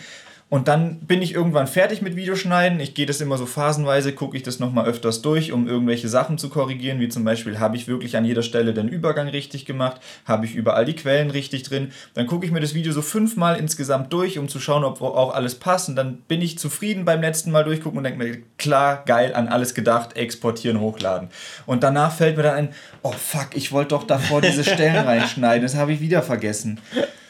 [0.52, 2.78] Und dann bin ich irgendwann fertig mit Videoschneiden.
[2.78, 6.36] Ich gehe das immer so phasenweise, gucke ich das nochmal öfters durch, um irgendwelche Sachen
[6.36, 10.02] zu korrigieren, wie zum Beispiel, habe ich wirklich an jeder Stelle den Übergang richtig gemacht,
[10.26, 11.90] habe ich überall die Quellen richtig drin.
[12.12, 15.32] Dann gucke ich mir das Video so fünfmal insgesamt durch, um zu schauen, ob auch
[15.32, 15.88] alles passt.
[15.88, 19.48] Und dann bin ich zufrieden beim letzten Mal durchgucken und denke mir, klar, geil, an
[19.48, 21.30] alles gedacht, exportieren, hochladen.
[21.64, 22.68] Und danach fällt mir dann ein,
[23.00, 26.78] oh fuck, ich wollte doch davor diese Stellen reinschneiden, das habe ich wieder vergessen.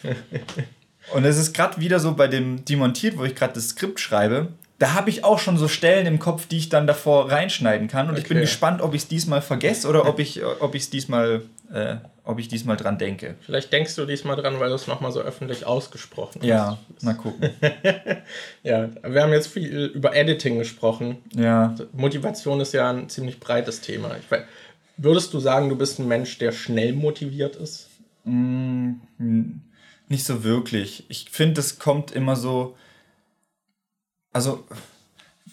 [1.14, 4.48] Und es ist gerade wieder so bei dem Demontiert, wo ich gerade das Skript schreibe.
[4.78, 8.06] Da habe ich auch schon so Stellen im Kopf, die ich dann davor reinschneiden kann.
[8.06, 8.22] Und okay.
[8.22, 10.40] ich bin gespannt, ob ich es diesmal vergesse oder ob ich
[10.74, 11.42] es diesmal,
[11.72, 13.36] äh, ob ich diesmal dran denke.
[13.42, 16.48] Vielleicht denkst du diesmal dran, weil du es nochmal so öffentlich ausgesprochen hast.
[16.48, 17.50] Ja, mal gucken.
[18.64, 21.18] ja, wir haben jetzt viel über Editing gesprochen.
[21.32, 21.76] Ja.
[21.92, 24.16] Motivation ist ja ein ziemlich breites Thema.
[24.28, 24.42] Weiß,
[24.96, 27.88] würdest du sagen, du bist ein Mensch, der schnell motiviert ist?
[28.24, 28.94] Mm,
[30.12, 31.04] nicht so wirklich.
[31.08, 32.76] Ich finde, es kommt immer so.
[34.32, 34.64] Also,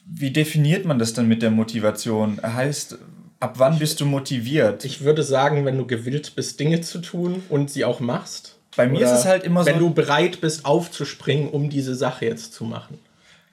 [0.05, 2.39] wie definiert man das dann mit der Motivation?
[2.41, 2.99] Heißt,
[3.39, 4.85] ab wann bist du motiviert?
[4.85, 8.57] Ich würde sagen, wenn du gewillt bist, Dinge zu tun und sie auch machst.
[8.75, 9.71] Bei mir ist es halt immer so.
[9.71, 12.99] Wenn du bereit bist, aufzuspringen, um diese Sache jetzt zu machen.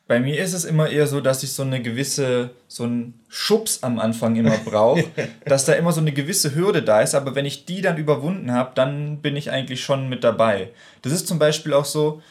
[0.08, 3.82] Bei mir ist es immer eher so, dass ich so eine gewisse, so einen Schubs
[3.82, 5.04] am Anfang immer brauche,
[5.44, 8.52] dass da immer so eine gewisse Hürde da ist, aber wenn ich die dann überwunden
[8.52, 10.70] habe, dann bin ich eigentlich schon mit dabei.
[11.02, 12.22] Das ist zum Beispiel auch so,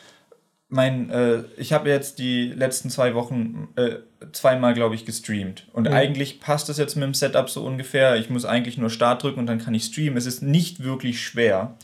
[0.70, 3.98] mein, äh, ich habe jetzt die letzten zwei Wochen äh,
[4.32, 5.68] zweimal, glaube ich, gestreamt.
[5.74, 5.94] Und mhm.
[5.94, 8.16] eigentlich passt das jetzt mit dem Setup so ungefähr.
[8.16, 10.18] Ich muss eigentlich nur Start drücken und dann kann ich streamen.
[10.18, 11.76] Es ist nicht wirklich schwer.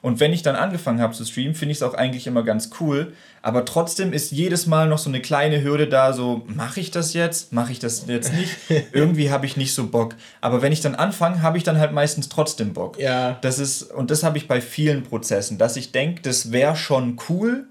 [0.00, 2.70] Und wenn ich dann angefangen habe zu streamen, finde ich es auch eigentlich immer ganz
[2.80, 3.12] cool.
[3.42, 7.14] Aber trotzdem ist jedes Mal noch so eine kleine Hürde da, so, mache ich das
[7.14, 7.52] jetzt?
[7.52, 8.56] Mache ich das jetzt nicht?
[8.92, 10.14] Irgendwie habe ich nicht so Bock.
[10.40, 12.98] Aber wenn ich dann anfange, habe ich dann halt meistens trotzdem Bock.
[12.98, 13.38] Ja.
[13.40, 17.18] Das ist, und das habe ich bei vielen Prozessen, dass ich denke, das wäre schon
[17.28, 17.66] cool,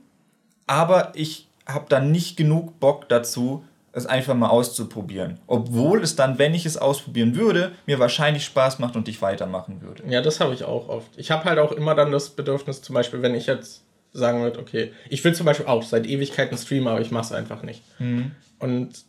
[0.65, 3.63] aber ich habe dann nicht genug Bock dazu,
[3.97, 5.39] es einfach mal auszuprobieren.
[5.47, 9.81] Obwohl es dann, wenn ich es ausprobieren würde, mir wahrscheinlich Spaß macht und ich weitermachen
[9.81, 10.03] würde.
[10.07, 11.09] Ja, das habe ich auch oft.
[11.17, 13.83] Ich habe halt auch immer dann das Bedürfnis, zum Beispiel, wenn ich jetzt
[14.13, 17.31] sagen würde, okay, ich will zum Beispiel auch seit Ewigkeiten streamen, aber ich mache es
[17.31, 17.81] einfach nicht.
[17.99, 18.31] Mhm.
[18.59, 19.03] Und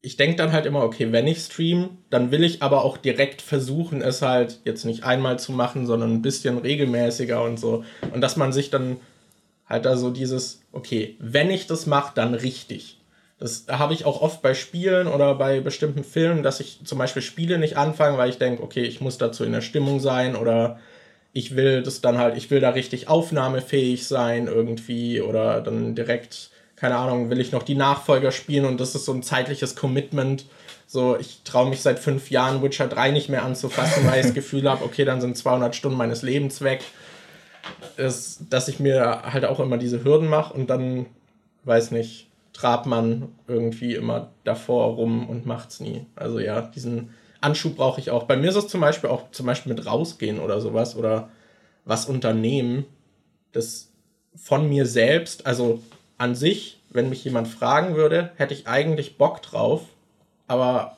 [0.00, 3.40] ich denke dann halt immer, okay, wenn ich stream, dann will ich aber auch direkt
[3.40, 7.84] versuchen, es halt jetzt nicht einmal zu machen, sondern ein bisschen regelmäßiger und so.
[8.12, 8.96] Und dass man sich dann
[9.68, 12.98] halt da so dieses, okay, wenn ich das mache, dann richtig.
[13.42, 17.22] Das habe ich auch oft bei Spielen oder bei bestimmten Filmen, dass ich zum Beispiel
[17.22, 20.78] Spiele nicht anfange, weil ich denke, okay, ich muss dazu in der Stimmung sein oder
[21.32, 26.50] ich will das dann halt, ich will da richtig aufnahmefähig sein irgendwie oder dann direkt,
[26.76, 30.44] keine Ahnung, will ich noch die Nachfolger spielen und das ist so ein zeitliches Commitment.
[30.86, 34.34] So, ich traue mich seit fünf Jahren Witcher 3 nicht mehr anzufassen, weil ich das
[34.34, 36.84] Gefühl habe, okay, dann sind 200 Stunden meines Lebens weg.
[37.96, 41.06] Das, dass ich mir halt auch immer diese Hürden mache und dann,
[41.64, 46.06] weiß nicht, trabt man irgendwie immer davor rum und macht's nie.
[46.16, 48.24] Also ja, diesen Anschub brauche ich auch.
[48.24, 51.30] Bei mir ist es zum Beispiel auch zum Beispiel mit rausgehen oder sowas oder
[51.84, 52.84] was unternehmen,
[53.52, 53.90] das
[54.36, 55.82] von mir selbst, also
[56.18, 59.82] an sich, wenn mich jemand fragen würde, hätte ich eigentlich Bock drauf,
[60.46, 60.96] aber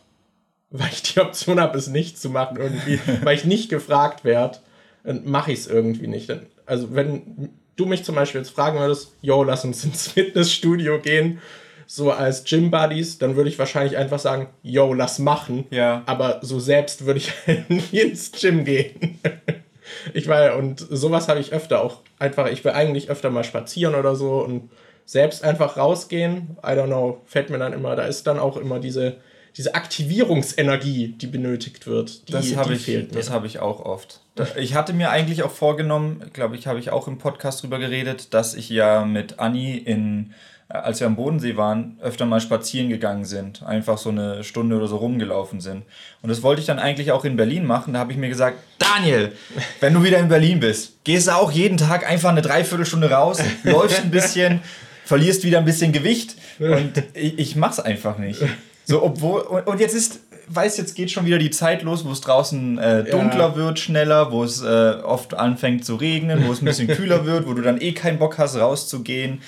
[0.71, 4.59] weil ich die Option habe, es nicht zu machen irgendwie, weil ich nicht gefragt werde,
[5.05, 6.33] dann mache ich es irgendwie nicht.
[6.67, 11.41] Also wenn du mich zum Beispiel jetzt fragen würdest, yo, lass uns ins Fitnessstudio gehen,
[11.87, 15.67] so als Gym Buddies, dann würde ich wahrscheinlich einfach sagen, yo, lass machen.
[15.71, 16.03] Ja.
[16.07, 17.33] Aber so selbst würde ich
[17.69, 19.21] nie ins Gym gehen.
[20.15, 23.95] ich war, und sowas habe ich öfter auch einfach, ich will eigentlich öfter mal spazieren
[23.95, 24.71] oder so und
[25.05, 28.79] selbst einfach rausgehen, I don't know, fällt mir dann immer, da ist dann auch immer
[28.79, 29.19] diese,
[29.57, 32.29] diese Aktivierungsenergie, die benötigt wird.
[32.29, 34.21] Die, das habe ich, das habe ich auch oft.
[34.57, 38.35] Ich hatte mir eigentlich auch vorgenommen, glaube ich, habe ich auch im Podcast drüber geredet,
[38.35, 40.33] dass ich ja mit Anni in,
[40.69, 43.63] äh, als wir am Bodensee waren, öfter mal spazieren gegangen sind.
[43.63, 45.85] Einfach so eine Stunde oder so rumgelaufen sind.
[46.21, 47.93] Und das wollte ich dann eigentlich auch in Berlin machen.
[47.93, 49.31] Da habe ich mir gesagt, Daniel,
[49.79, 53.41] wenn du wieder in Berlin bist, gehst du auch jeden Tag einfach eine Dreiviertelstunde raus,
[53.63, 54.63] läufst ein bisschen,
[55.05, 58.41] verlierst wieder ein bisschen Gewicht und ich, ich mach's einfach nicht.
[58.85, 62.11] So, obwohl, und, und jetzt ist, weiß, jetzt geht schon wieder die Zeit los, wo
[62.11, 63.57] es draußen äh, dunkler ja.
[63.57, 67.47] wird, schneller, wo es äh, oft anfängt zu regnen, wo es ein bisschen kühler wird,
[67.47, 69.41] wo du dann eh keinen Bock hast, rauszugehen.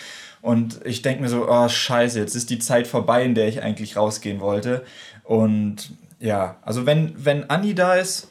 [0.43, 3.63] Und ich denke mir so, oh scheiße, jetzt ist die Zeit vorbei, in der ich
[3.63, 4.85] eigentlich rausgehen wollte.
[5.25, 8.29] Und ja, also wenn, wenn Anni da ist,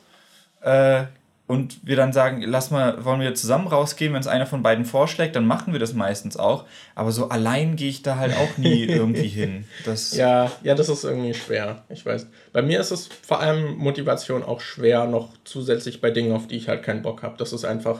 [0.61, 1.03] äh,
[1.47, 4.83] und wir dann sagen, lass mal, wollen wir zusammen rausgehen, wenn es einer von beiden
[4.83, 6.65] vorschlägt, dann machen wir das meistens auch.
[6.95, 9.65] Aber so allein gehe ich da halt auch nie irgendwie hin.
[9.85, 11.83] Das ja, ja, das ist irgendwie schwer.
[11.89, 12.27] Ich weiß.
[12.51, 16.55] Bei mir ist es vor allem Motivation auch schwer, noch zusätzlich bei Dingen, auf die
[16.55, 17.35] ich halt keinen Bock habe.
[17.37, 17.99] Das ist einfach.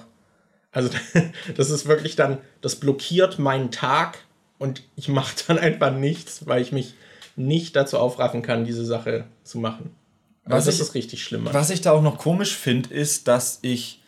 [0.72, 0.90] Also,
[1.56, 4.18] das ist wirklich dann, das blockiert meinen Tag
[4.58, 6.96] und ich mache dann einfach nichts, weil ich mich
[7.36, 9.92] nicht dazu aufraffen kann, diese Sache zu machen.
[10.46, 11.48] Was das ich, ist richtig schlimm.
[11.52, 14.02] Was ich da auch noch komisch finde, ist, dass ich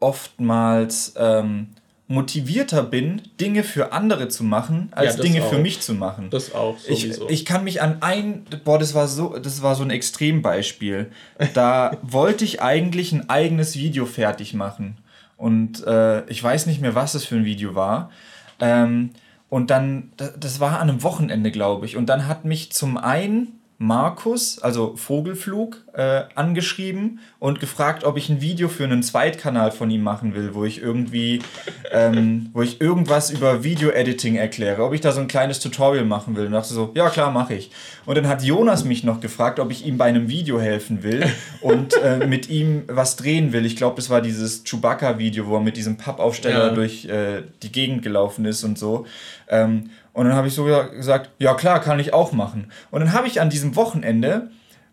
[0.00, 1.68] oftmals ähm,
[2.06, 5.50] motivierter bin, Dinge für andere zu machen, als ja, Dinge auch.
[5.50, 6.28] für mich zu machen.
[6.30, 6.78] Das auch.
[6.78, 7.26] Sowieso.
[7.26, 11.10] Ich, ich kann mich an ein, boah, das war so, das war so ein Extrembeispiel.
[11.54, 14.98] Da wollte ich eigentlich ein eigenes Video fertig machen.
[15.36, 18.10] Und äh, ich weiß nicht mehr, was es für ein Video war.
[18.60, 19.10] Ähm,
[19.48, 21.96] und dann, das war an einem Wochenende, glaube ich.
[21.96, 28.28] Und dann hat mich zum einen Markus, also Vogelflug, äh, angeschrieben und gefragt, ob ich
[28.28, 31.40] ein Video für einen Zweitkanal von ihm machen will, wo ich irgendwie,
[31.90, 36.36] ähm, wo ich irgendwas über Video-Editing erkläre, ob ich da so ein kleines Tutorial machen
[36.36, 36.46] will.
[36.46, 37.70] Und dachte so, ja klar, mache ich.
[38.06, 41.24] Und dann hat Jonas mich noch gefragt, ob ich ihm bei einem Video helfen will
[41.60, 43.66] und äh, mit ihm was drehen will.
[43.66, 46.74] Ich glaube, es war dieses Chewbacca-Video, wo er mit diesem Pappaufsteller ja.
[46.74, 49.06] durch äh, die Gegend gelaufen ist und so.
[49.48, 52.70] Ähm, und dann habe ich so gesagt, ja klar, kann ich auch machen.
[52.90, 54.48] Und dann habe ich an diesem Wochenende,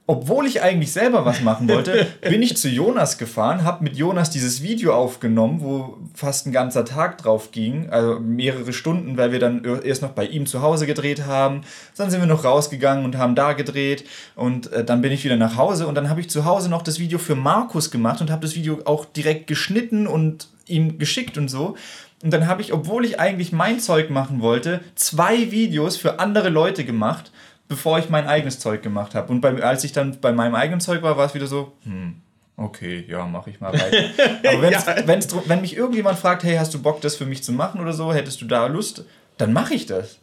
[0.07, 4.31] obwohl ich eigentlich selber was machen wollte, bin ich zu Jonas gefahren, habe mit Jonas
[4.31, 9.37] dieses Video aufgenommen, wo fast ein ganzer Tag drauf ging, also mehrere Stunden, weil wir
[9.37, 11.61] dann erst noch bei ihm zu Hause gedreht haben.
[11.95, 14.05] Dann sind wir noch rausgegangen und haben da gedreht
[14.35, 16.81] und äh, dann bin ich wieder nach Hause und dann habe ich zu Hause noch
[16.81, 21.37] das Video für Markus gemacht und habe das Video auch direkt geschnitten und ihm geschickt
[21.37, 21.75] und so.
[22.23, 26.49] Und dann habe ich, obwohl ich eigentlich mein Zeug machen wollte, zwei Videos für andere
[26.49, 27.31] Leute gemacht,
[27.67, 29.31] bevor ich mein eigenes Zeug gemacht habe.
[29.31, 32.21] Und bei, als ich dann bei meinem eigenen Zeug war, war es wieder so, hm,
[32.57, 34.09] okay, ja, mache ich mal weiter.
[34.49, 35.07] Aber wenn's, ja.
[35.07, 37.93] wenn's, wenn mich irgendjemand fragt, hey, hast du Bock, das für mich zu machen oder
[37.93, 39.05] so, hättest du da Lust,
[39.37, 40.19] dann mache ich das.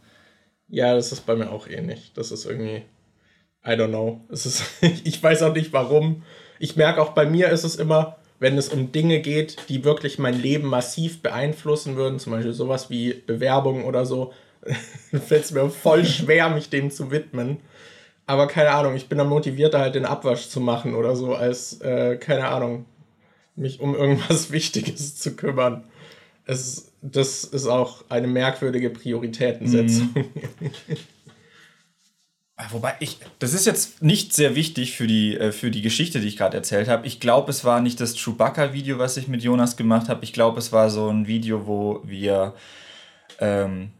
[0.68, 2.12] Ja, das ist bei mir auch ähnlich.
[2.14, 2.82] Das ist irgendwie,
[3.66, 4.20] I don't know.
[4.30, 4.62] Es ist,
[5.04, 6.22] ich weiß auch nicht warum.
[6.58, 10.18] Ich merke auch bei mir ist es immer, wenn es um Dinge geht, die wirklich
[10.18, 14.32] mein Leben massiv beeinflussen würden, zum Beispiel sowas wie Bewerbung oder so,
[15.10, 17.58] fällt es mir voll schwer, mich dem zu widmen.
[18.26, 21.80] Aber keine Ahnung, ich bin dann motivierter, halt den Abwasch zu machen oder so, als,
[21.80, 22.84] äh, keine Ahnung,
[23.56, 25.84] mich um irgendwas Wichtiges zu kümmern.
[26.44, 30.10] Es, das ist auch eine merkwürdige Prioritätensetzung.
[30.14, 30.96] Mhm.
[32.60, 36.18] Ah, wobei ich, das ist jetzt nicht sehr wichtig für die, äh, für die Geschichte,
[36.18, 37.06] die ich gerade erzählt habe.
[37.06, 40.24] Ich glaube, es war nicht das Chewbacca-Video, was ich mit Jonas gemacht habe.
[40.24, 42.54] Ich glaube, es war so ein Video, wo wir
[43.38, 43.90] ähm,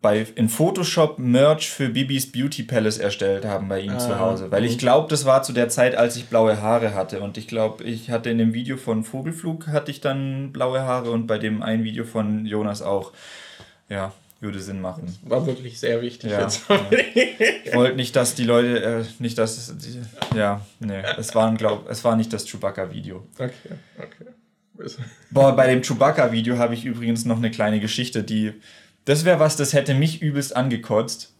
[0.00, 4.52] bei, in Photoshop Merch für Bibis Beauty Palace erstellt haben bei ihm ah, zu Hause.
[4.52, 7.20] Weil ich glaube, das war zu der Zeit, als ich blaue Haare hatte.
[7.20, 11.10] Und ich glaube, ich hatte in dem Video von Vogelflug hatte ich dann blaue Haare
[11.10, 13.12] und bei dem einen Video von Jonas auch.
[13.88, 14.12] Ja,
[14.44, 15.06] würde Sinn machen.
[15.06, 16.62] Das war wirklich sehr wichtig ja, jetzt.
[16.68, 16.80] Ja.
[17.64, 20.00] Ich wollte nicht, dass die Leute, äh, nicht, dass, die,
[20.38, 23.26] ja, nee, es war, glaub, es war nicht das Chewbacca-Video.
[23.36, 23.52] Okay,
[23.98, 24.94] okay.
[25.30, 28.52] Boah, bei dem Chewbacca-Video habe ich übrigens noch eine kleine Geschichte, die,
[29.04, 31.32] das wäre was, das hätte mich übelst angekotzt,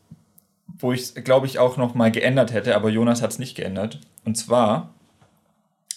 [0.79, 4.01] wo ich, glaube ich, auch noch mal geändert hätte, aber Jonas hat es nicht geändert.
[4.25, 4.95] Und zwar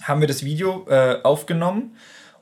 [0.03, 1.95] haben wir das Video äh, aufgenommen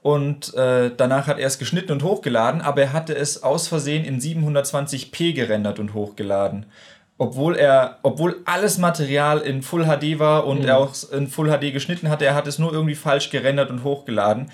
[0.06, 4.06] und äh, danach hat er es geschnitten und hochgeladen, aber er hatte es aus Versehen
[4.06, 6.68] in 720p gerendert und hochgeladen.
[7.18, 10.68] Obwohl er, obwohl alles Material in Full HD war und mhm.
[10.68, 13.84] er auch in Full HD geschnitten hatte, er hat es nur irgendwie falsch gerendert und
[13.84, 14.51] hochgeladen.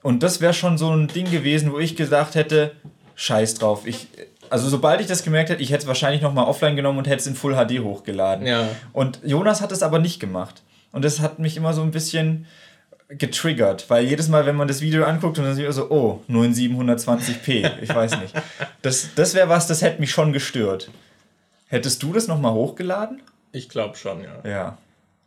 [0.00, 2.72] Und das wäre schon so ein Ding gewesen, wo ich gesagt hätte,
[3.16, 3.86] scheiß drauf.
[3.86, 4.08] Ich,
[4.48, 7.20] also sobald ich das gemerkt hätte, ich hätte es wahrscheinlich nochmal offline genommen und hätte
[7.20, 8.46] es in Full HD hochgeladen.
[8.46, 8.66] Ja.
[8.94, 10.62] Und Jonas hat es aber nicht gemacht.
[10.90, 12.46] Und das hat mich immer so ein bisschen,
[13.08, 16.22] getriggert, weil jedes Mal, wenn man das Video anguckt und dann sieht man so, oh,
[16.26, 18.34] nur in 720p, ich weiß nicht.
[18.82, 20.90] Das, das wäre was, das hätte mich schon gestört.
[21.68, 23.22] Hättest du das nochmal hochgeladen?
[23.52, 24.48] Ich glaube schon, ja.
[24.48, 24.78] Ja.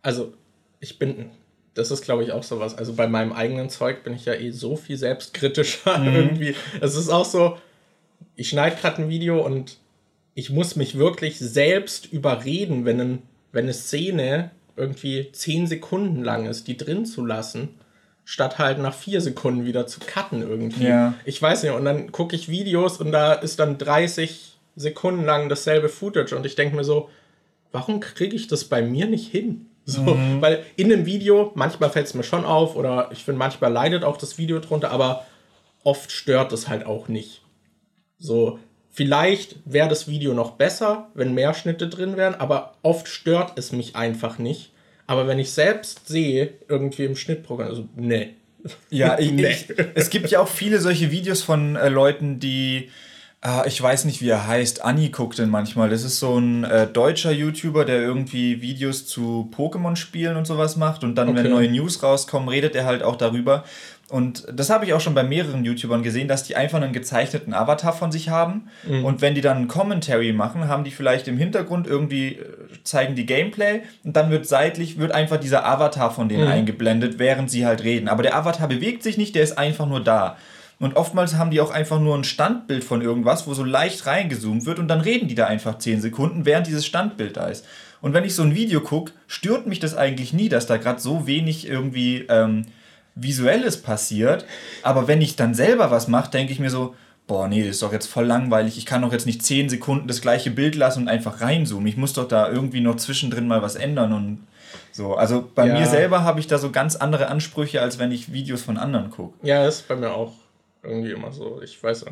[0.01, 0.33] Also,
[0.79, 1.29] ich bin,
[1.73, 4.51] das ist glaube ich auch sowas, also bei meinem eigenen Zeug bin ich ja eh
[4.51, 6.15] so viel selbstkritischer mhm.
[6.15, 6.55] irgendwie.
[6.81, 7.57] Es ist auch so,
[8.35, 9.77] ich schneide gerade ein Video und
[10.33, 13.21] ich muss mich wirklich selbst überreden, wenn, ein,
[13.51, 17.69] wenn eine Szene irgendwie zehn Sekunden lang ist, die drin zu lassen,
[18.25, 20.85] statt halt nach vier Sekunden wieder zu cutten irgendwie.
[20.85, 21.13] Ja.
[21.25, 25.49] Ich weiß nicht, und dann gucke ich Videos und da ist dann 30 Sekunden lang
[25.49, 27.09] dasselbe Footage und ich denke mir so,
[27.71, 29.65] warum kriege ich das bei mir nicht hin?
[29.85, 30.41] So, mhm.
[30.41, 34.03] Weil in einem Video, manchmal fällt es mir schon auf oder ich finde, manchmal leidet
[34.03, 35.25] auch das Video drunter, aber
[35.83, 37.41] oft stört es halt auch nicht.
[38.19, 38.59] So,
[38.99, 43.71] vielleicht wäre das Video noch besser, wenn mehr Schnitte drin wären, aber oft stört es
[43.71, 44.73] mich einfach nicht.
[45.07, 48.31] Aber wenn ich selbst sehe, irgendwie im Schnittprogramm, also, nee.
[48.89, 49.51] Ja, ich, nee.
[49.51, 52.89] ich, es gibt ja auch viele solche Videos von äh, Leuten, die
[53.41, 54.83] Ah, ich weiß nicht, wie er heißt.
[54.83, 55.89] Anni guckt den manchmal.
[55.89, 61.05] Das ist so ein äh, deutscher YouTuber, der irgendwie Videos zu Pokémon-Spielen und sowas macht.
[61.05, 61.37] Und dann, okay.
[61.37, 63.63] wenn neue News rauskommen, redet er halt auch darüber.
[64.09, 67.53] Und das habe ich auch schon bei mehreren YouTubern gesehen, dass die einfach einen gezeichneten
[67.53, 68.67] Avatar von sich haben.
[68.87, 69.05] Mhm.
[69.05, 72.45] Und wenn die dann ein Commentary machen, haben die vielleicht im Hintergrund irgendwie, äh,
[72.83, 76.51] zeigen die Gameplay und dann wird seitlich, wird einfach dieser Avatar von denen mhm.
[76.51, 78.07] eingeblendet, während sie halt reden.
[78.07, 80.37] Aber der Avatar bewegt sich nicht, der ist einfach nur da.
[80.79, 84.65] Und oftmals haben die auch einfach nur ein Standbild von irgendwas, wo so leicht reingezoomt
[84.65, 87.65] wird und dann reden die da einfach 10 Sekunden, während dieses Standbild da ist.
[88.01, 91.01] Und wenn ich so ein Video gucke, stört mich das eigentlich nie, dass da gerade
[91.01, 92.65] so wenig irgendwie ähm,
[93.21, 94.45] Visuelles passiert.
[94.83, 96.95] Aber wenn ich dann selber was mache, denke ich mir so,
[97.27, 98.77] boah, nee, das ist doch jetzt voll langweilig.
[98.77, 101.87] Ich kann doch jetzt nicht 10 Sekunden das gleiche Bild lassen und einfach reinzoomen.
[101.87, 104.47] Ich muss doch da irgendwie noch zwischendrin mal was ändern und
[104.91, 105.15] so.
[105.15, 105.73] Also bei ja.
[105.77, 109.11] mir selber habe ich da so ganz andere Ansprüche, als wenn ich Videos von anderen
[109.11, 109.37] gucke.
[109.45, 110.33] Ja, ist bei mir auch
[110.83, 111.61] irgendwie immer so.
[111.63, 112.11] Ich weiß ja.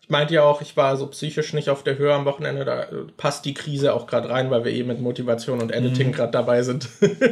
[0.00, 2.64] Ich meinte ja auch, ich war so psychisch nicht auf der Höhe am Wochenende.
[2.64, 2.86] Da
[3.16, 6.12] passt die Krise auch gerade rein, weil wir eh mit Motivation und Editing mhm.
[6.12, 6.88] gerade dabei sind.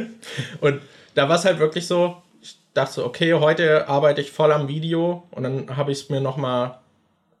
[0.61, 0.81] und
[1.15, 2.17] da war es halt wirklich so,
[2.73, 5.23] dachte okay, heute arbeite ich voll am Video.
[5.31, 6.79] Und dann habe ich es mir nochmal,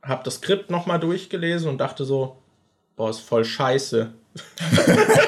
[0.03, 2.37] habe das Skript nochmal durchgelesen und dachte so,
[2.95, 4.13] boah, ist voll scheiße.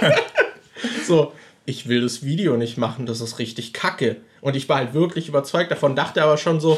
[1.05, 1.33] so,
[1.65, 4.17] ich will das Video nicht machen, das ist richtig kacke.
[4.41, 6.77] Und ich war halt wirklich überzeugt davon, dachte aber schon so,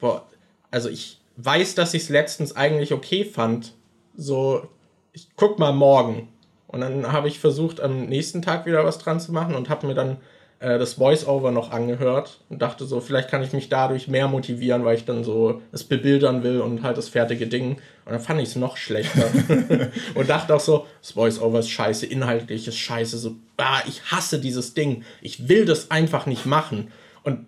[0.00, 0.26] boah,
[0.70, 3.72] also ich weiß, dass ich es letztens eigentlich okay fand.
[4.16, 4.68] So,
[5.12, 6.28] ich guck mal morgen.
[6.66, 9.86] Und dann habe ich versucht, am nächsten Tag wieder was dran zu machen und habe
[9.86, 10.16] mir dann
[10.60, 14.84] äh, das Voice-Over noch angehört und dachte so, vielleicht kann ich mich dadurch mehr motivieren,
[14.84, 17.72] weil ich dann so es bebildern will und halt das fertige Ding.
[18.04, 19.30] Und dann fand ich es noch schlechter.
[20.14, 24.40] und dachte auch so, das Voice-Over ist scheiße, inhaltlich ist scheiße, so, ah, ich hasse
[24.40, 25.04] dieses Ding.
[25.20, 26.90] Ich will das einfach nicht machen.
[27.22, 27.46] Und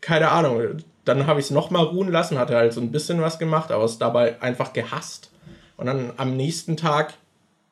[0.00, 3.38] keine Ahnung, dann habe ich es nochmal ruhen lassen, hatte halt so ein bisschen was
[3.38, 5.30] gemacht, aber es dabei einfach gehasst.
[5.76, 7.14] Und dann am nächsten Tag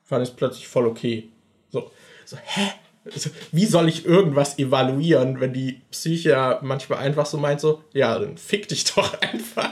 [0.04, 1.28] fand ich es plötzlich voll okay.
[1.70, 1.90] So,
[2.24, 2.72] so hä?
[3.12, 8.18] Also, wie soll ich irgendwas evaluieren, wenn die Psyche manchmal einfach so meint, so, ja,
[8.18, 9.70] dann fick dich doch einfach.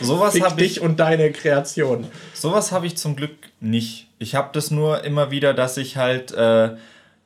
[0.00, 2.06] Sowas habe dich und deine Kreation.
[2.34, 4.08] Sowas habe ich zum Glück nicht.
[4.18, 6.70] Ich habe das nur immer wieder, dass ich halt äh,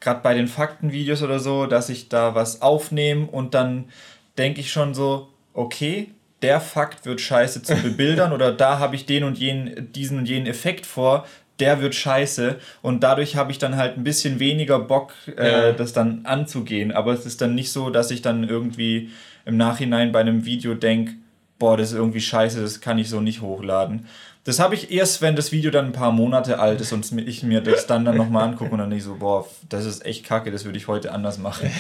[0.01, 3.91] gerade bei den Faktenvideos oder so, dass ich da was aufnehme und dann
[4.37, 6.11] denke ich schon so, okay,
[6.43, 10.29] der Fakt wird scheiße zu bebildern oder da habe ich den und jenen, diesen und
[10.29, 11.27] jenen Effekt vor,
[11.61, 15.73] der wird scheiße und dadurch habe ich dann halt ein bisschen weniger Bock, äh, ja.
[15.73, 16.93] das dann anzugehen.
[16.93, 19.11] Aber es ist dann nicht so, dass ich dann irgendwie
[19.45, 21.15] im Nachhinein bei einem Video denke,
[21.59, 24.07] boah, das ist irgendwie scheiße, das kann ich so nicht hochladen.
[24.45, 27.43] Das habe ich erst, wenn das Video dann ein paar Monate alt ist und ich
[27.43, 30.53] mir das dann, dann nochmal angucke und dann nicht so, boah, das ist echt kacke,
[30.53, 31.71] das würde ich heute anders machen.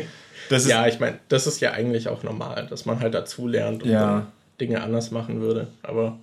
[0.50, 3.90] ja, ich meine, das ist ja eigentlich auch normal, dass man halt dazu lernt und
[3.90, 4.26] ja.
[4.60, 5.68] Dinge anders machen würde.
[5.82, 6.18] Aber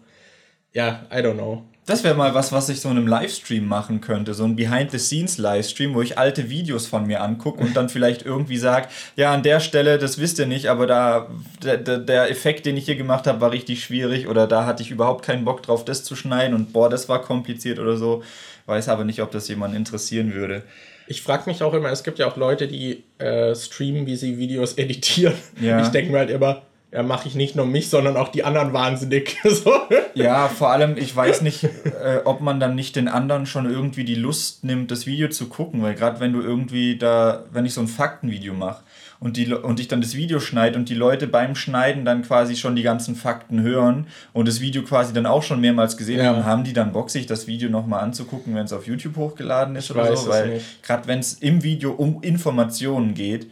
[0.74, 1.64] ja, I don't know.
[1.88, 4.34] Das wäre mal was, was ich so in einem Livestream machen könnte.
[4.34, 8.90] So ein Behind-the-Scenes-Livestream, wo ich alte Videos von mir angucke und dann vielleicht irgendwie sage,
[9.16, 11.30] ja, an der Stelle, das wisst ihr nicht, aber da
[11.64, 14.92] der, der Effekt, den ich hier gemacht habe, war richtig schwierig oder da hatte ich
[14.92, 18.22] überhaupt keinen Bock drauf, das zu schneiden und boah, das war kompliziert oder so.
[18.66, 20.64] Weiß aber nicht, ob das jemanden interessieren würde.
[21.08, 24.38] Ich frage mich auch immer, es gibt ja auch Leute, die äh, streamen, wie sie
[24.38, 25.36] Videos editieren.
[25.62, 25.82] Ja.
[25.82, 28.72] Ich denke mir halt immer, ja, mache ich nicht nur mich, sondern auch die anderen
[28.74, 29.38] wahnsinnig.
[29.44, 29.74] so.
[30.14, 34.06] Ja, vor allem, ich weiß nicht, äh, ob man dann nicht den anderen schon irgendwie
[34.06, 37.74] die Lust nimmt, das Video zu gucken, weil gerade wenn du irgendwie da, wenn ich
[37.74, 38.84] so ein Faktenvideo mache,
[39.20, 42.56] und, die, und ich dann das Video schneide und die Leute beim Schneiden dann quasi
[42.56, 46.26] schon die ganzen Fakten hören und das Video quasi dann auch schon mehrmals gesehen ja.
[46.26, 49.76] haben, haben die dann Bock, sich das Video nochmal anzugucken, wenn es auf YouTube hochgeladen
[49.76, 50.30] ist ich oder so.
[50.30, 53.48] Weil gerade wenn es im Video um Informationen geht,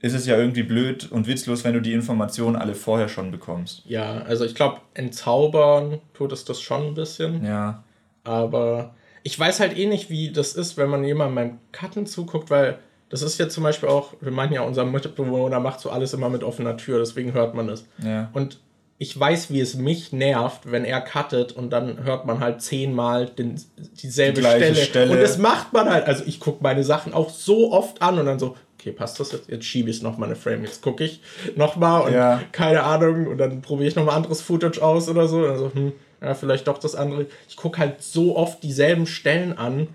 [0.00, 3.82] ist es ja irgendwie blöd und witzlos, wenn du die Informationen alle vorher schon bekommst.
[3.84, 7.44] Ja, also ich glaube, entzaubern tut es das schon ein bisschen.
[7.44, 7.84] Ja.
[8.24, 12.50] Aber ich weiß halt eh nicht, wie das ist, wenn man jemandem beim Cutten zuguckt,
[12.50, 12.78] weil
[13.10, 16.30] das ist jetzt zum Beispiel auch, wir meinen ja, unser Mitbewohner macht so alles immer
[16.30, 17.86] mit offener Tür, deswegen hört man es.
[18.02, 18.30] Ja.
[18.32, 18.60] Und
[18.98, 23.26] ich weiß, wie es mich nervt, wenn er cuttet und dann hört man halt zehnmal
[23.26, 23.58] den,
[24.02, 24.74] dieselbe Die Stelle.
[24.76, 25.12] Stelle.
[25.12, 26.06] Und das macht man halt.
[26.06, 29.32] Also ich gucke meine Sachen auch so oft an und dann so, okay, passt das
[29.32, 29.48] jetzt?
[29.48, 31.20] Jetzt schiebe ich nochmal eine Frame, jetzt gucke ich
[31.54, 32.40] nochmal und ja.
[32.52, 35.38] keine Ahnung und dann probiere ich nochmal anderes Footage aus oder so.
[35.38, 37.26] Und dann so, hm, ja, vielleicht doch das andere.
[37.48, 39.88] Ich gucke halt so oft dieselben Stellen an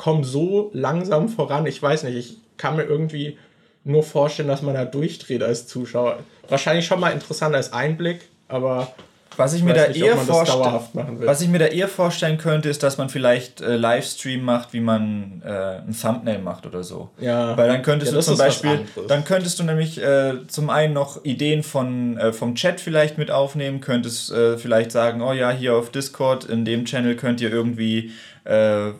[0.00, 1.66] komme so langsam voran.
[1.66, 3.36] Ich weiß nicht, ich kann mir irgendwie
[3.84, 6.20] nur vorstellen, dass man da durchdreht als Zuschauer.
[6.48, 8.94] Wahrscheinlich schon mal interessant als Einblick, aber
[9.36, 12.98] was ich, mir da nicht, eher was ich mir da eher vorstellen könnte, ist, dass
[12.98, 17.10] man vielleicht äh, Livestream macht, wie man äh, ein Thumbnail macht oder so.
[17.18, 17.56] Ja.
[17.56, 21.24] Weil dann könntest ja, du zum Beispiel, dann könntest du nämlich äh, zum einen noch
[21.24, 25.74] Ideen von, äh, vom Chat vielleicht mit aufnehmen, könntest äh, vielleicht sagen, oh ja, hier
[25.76, 28.10] auf Discord, in dem Channel könnt ihr irgendwie
[28.44, 28.90] äh,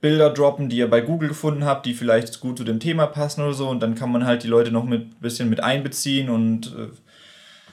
[0.00, 3.42] Bilder droppen, die ihr bei Google gefunden habt, die vielleicht gut zu dem Thema passen
[3.42, 3.68] oder so.
[3.68, 6.72] Und dann kann man halt die Leute noch mit bisschen mit einbeziehen und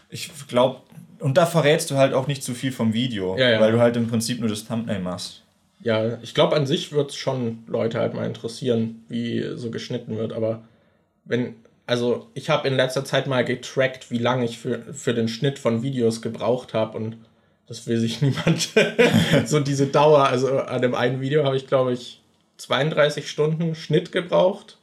[0.10, 0.82] ich glaube,
[1.20, 3.60] und da verrätst du halt auch nicht zu viel vom Video, ja, ja.
[3.60, 5.44] weil du halt im Prinzip nur das Thumbnail machst.
[5.82, 10.18] Ja, ich glaube, an sich wird es schon Leute halt mal interessieren, wie so geschnitten
[10.18, 10.64] wird, aber
[11.26, 11.56] wenn,
[11.86, 15.60] also ich habe in letzter Zeit mal getrackt, wie lange ich für, für den Schnitt
[15.60, 17.18] von Videos gebraucht habe und
[17.68, 18.70] das will sich niemand.
[19.46, 22.22] so diese Dauer, also an dem einen Video habe ich, glaube ich,
[22.58, 24.78] 32 Stunden Schnitt gebraucht.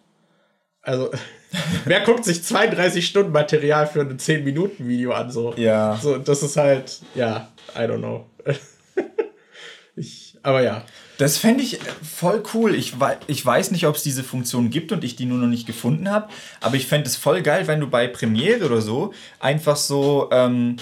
[0.82, 1.10] Also
[1.84, 5.30] Wer guckt sich 32 Stunden Material für ein 10-Minuten-Video an?
[5.30, 5.54] So?
[5.56, 5.98] Ja.
[6.00, 8.26] So, das ist halt, ja, I don't know.
[9.96, 10.84] ich, aber ja.
[11.18, 12.74] Das fände ich voll cool.
[12.74, 12.94] Ich,
[13.26, 16.10] ich weiß nicht, ob es diese Funktion gibt und ich die nur noch nicht gefunden
[16.10, 16.28] habe.
[16.60, 20.28] Aber ich fände es voll geil, wenn du bei Premiere oder so einfach so.
[20.32, 20.76] Ähm,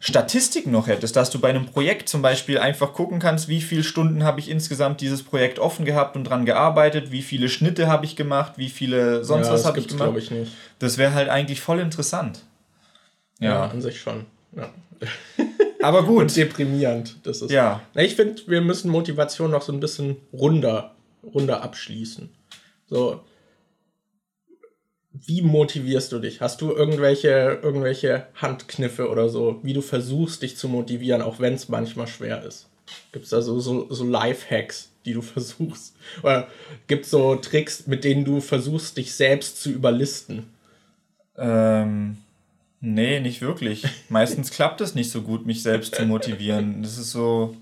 [0.00, 3.82] Statistiken noch hättest, dass du bei einem Projekt zum Beispiel einfach gucken kannst, wie viele
[3.82, 8.04] Stunden habe ich insgesamt dieses Projekt offen gehabt und dran gearbeitet, wie viele Schnitte habe
[8.04, 10.12] ich gemacht, wie viele sonst ja, was habe ich gemacht.
[10.16, 10.52] Ich nicht.
[10.78, 12.40] Das wäre halt eigentlich voll interessant.
[13.40, 14.26] Ja, ja an sich schon.
[14.54, 14.70] Ja.
[15.82, 16.22] Aber gut.
[16.22, 17.16] Und deprimierend.
[17.24, 17.50] Das ist.
[17.50, 17.82] Ja.
[17.94, 22.30] Na, ich finde, wir müssen Motivation noch so ein bisschen runder, runder abschließen.
[22.88, 23.20] So,
[25.24, 26.40] wie motivierst du dich?
[26.40, 31.54] Hast du irgendwelche, irgendwelche Handkniffe oder so, wie du versuchst, dich zu motivieren, auch wenn
[31.54, 32.68] es manchmal schwer ist?
[33.12, 35.94] Gibt es da so, so, so Life-Hacks, die du versuchst?
[36.22, 36.48] Oder
[36.86, 40.50] gibt es so Tricks, mit denen du versuchst, dich selbst zu überlisten?
[41.36, 42.18] Ähm,
[42.80, 43.84] nee, nicht wirklich.
[44.08, 46.82] Meistens klappt es nicht so gut, mich selbst zu motivieren.
[46.82, 47.56] Das ist so.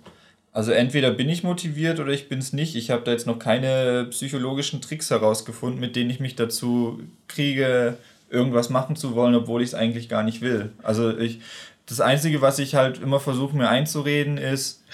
[0.54, 2.76] Also entweder bin ich motiviert oder ich bin es nicht.
[2.76, 7.98] Ich habe da jetzt noch keine psychologischen Tricks herausgefunden, mit denen ich mich dazu kriege,
[8.30, 10.70] irgendwas machen zu wollen, obwohl ich es eigentlich gar nicht will.
[10.80, 11.40] Also ich,
[11.86, 14.84] das Einzige, was ich halt immer versuche mir einzureden, ist,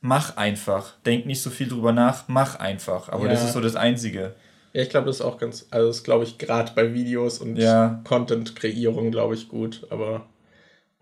[0.00, 0.92] mach einfach.
[1.04, 3.08] Denk nicht so viel drüber nach, mach einfach.
[3.08, 3.32] Aber ja.
[3.32, 4.36] das ist so das Einzige.
[4.72, 7.56] Ja, ich glaube, das ist auch ganz, also das glaube ich gerade bei Videos und
[7.56, 8.00] ja.
[8.04, 9.84] Content-Kreierung, glaube ich, gut.
[9.90, 10.26] Aber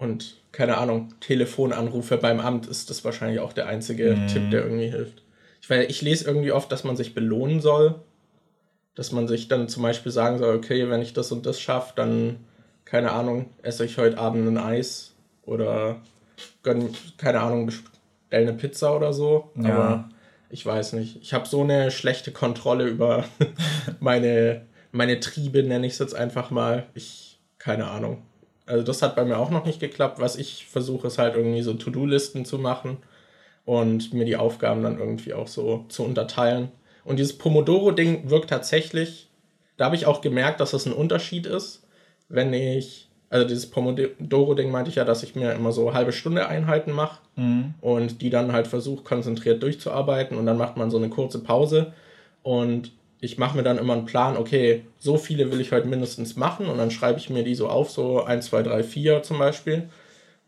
[0.00, 4.26] und keine Ahnung, Telefonanrufe beim Amt ist das wahrscheinlich auch der einzige mhm.
[4.26, 5.22] Tipp, der irgendwie hilft.
[5.60, 7.96] Ich, weil ich lese irgendwie oft, dass man sich belohnen soll.
[8.94, 11.92] Dass man sich dann zum Beispiel sagen soll, okay, wenn ich das und das schaffe,
[11.96, 12.40] dann,
[12.84, 16.00] keine Ahnung, esse ich heute Abend ein Eis oder
[16.62, 16.88] gönn,
[17.18, 17.92] keine Ahnung, bestelle
[18.30, 19.50] eine Pizza oder so.
[19.54, 19.74] Ja.
[19.74, 20.08] Aber
[20.48, 21.18] ich weiß nicht.
[21.20, 23.24] Ich habe so eine schlechte Kontrolle über
[24.00, 26.86] meine, meine Triebe, nenne ich es jetzt einfach mal.
[26.94, 28.22] Ich, keine Ahnung.
[28.70, 30.20] Also das hat bei mir auch noch nicht geklappt.
[30.20, 32.98] Was ich versuche, ist halt irgendwie so To-Do-Listen zu machen
[33.64, 36.70] und mir die Aufgaben dann irgendwie auch so zu unterteilen.
[37.04, 39.28] Und dieses Pomodoro-Ding wirkt tatsächlich,
[39.76, 41.82] da habe ich auch gemerkt, dass das ein Unterschied ist,
[42.28, 46.46] wenn ich, also dieses Pomodoro-Ding meinte ich ja, dass ich mir immer so halbe Stunde
[46.46, 47.74] Einheiten mache mhm.
[47.80, 51.92] und die dann halt versuche, konzentriert durchzuarbeiten und dann macht man so eine kurze Pause
[52.42, 56.36] und ich mache mir dann immer einen Plan, okay, so viele will ich heute mindestens
[56.36, 59.38] machen und dann schreibe ich mir die so auf, so 1, 2, 3, 4 zum
[59.38, 59.88] Beispiel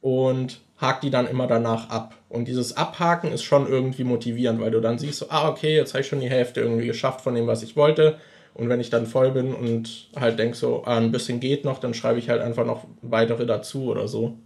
[0.01, 2.15] und hake die dann immer danach ab.
[2.29, 5.93] Und dieses Abhaken ist schon irgendwie motivierend, weil du dann siehst, so, ah, okay, jetzt
[5.93, 8.17] habe ich schon die Hälfte irgendwie geschafft von dem, was ich wollte.
[8.55, 11.79] Und wenn ich dann voll bin und halt denke so, ah, ein bisschen geht noch,
[11.79, 14.39] dann schreibe ich halt einfach noch weitere dazu oder so.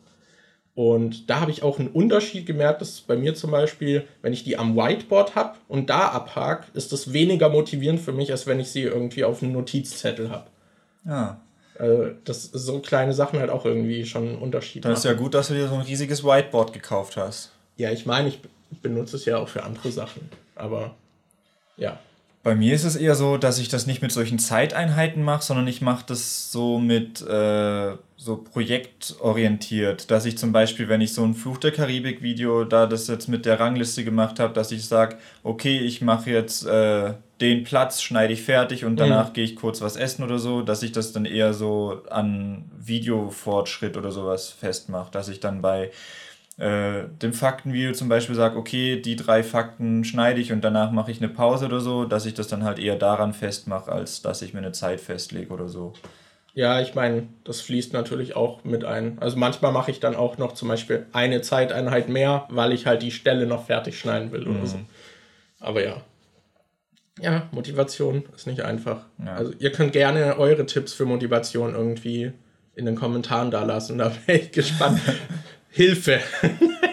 [0.77, 4.45] Und da habe ich auch einen Unterschied gemerkt, dass bei mir zum Beispiel, wenn ich
[4.45, 8.61] die am Whiteboard habe und da abhake, ist das weniger motivierend für mich, als wenn
[8.61, 10.49] ich sie irgendwie auf einem Notizzettel habe.
[11.07, 11.41] Ja.
[11.79, 15.33] Also, das so kleine Sachen halt auch irgendwie schon einen Unterschied Dann ist ja gut,
[15.33, 17.53] dass du dir so ein riesiges Whiteboard gekauft hast.
[17.79, 18.39] Ja, ich meine, ich
[18.83, 20.29] benutze es ja auch für andere Sachen.
[20.57, 20.95] Aber
[21.79, 21.99] ja.
[22.47, 25.67] Bei mir ist es eher so, dass ich das nicht mit solchen Zeiteinheiten mache, sondern
[25.67, 31.25] ich mache das so mit äh, so projektorientiert, dass ich zum Beispiel, wenn ich so
[31.25, 35.17] ein Fluch der Karibik-Video da das jetzt mit der Rangliste gemacht habe, dass ich sage,
[35.43, 39.33] okay, ich mache jetzt äh, den Platz, schneide ich fertig und danach mhm.
[39.33, 43.97] gehe ich kurz was essen oder so, dass ich das dann eher so an Videofortschritt
[43.97, 45.91] oder sowas festmache, dass ich dann bei
[46.59, 51.11] äh, dem Faktenvideo zum Beispiel sage, okay, die drei Fakten schneide ich und danach mache
[51.11, 54.41] ich eine Pause oder so, dass ich das dann halt eher daran festmache, als dass
[54.41, 55.93] ich mir eine Zeit festlege oder so.
[56.55, 59.19] Ja, ich meine, das fließt natürlich auch mit ein.
[59.21, 63.03] Also manchmal mache ich dann auch noch zum Beispiel eine Zeiteinheit mehr, weil ich halt
[63.03, 64.67] die Stelle noch fertig schneiden will oder mhm.
[64.67, 64.79] so.
[65.61, 66.01] Aber ja.
[67.21, 69.05] Ja, Motivation ist nicht einfach.
[69.23, 69.35] Ja.
[69.35, 72.33] Also ihr könnt gerne eure Tipps für Motivation irgendwie
[72.75, 73.99] in den Kommentaren da lassen.
[73.99, 75.03] Da wäre ich gespannt.
[75.77, 76.21] Hilfe.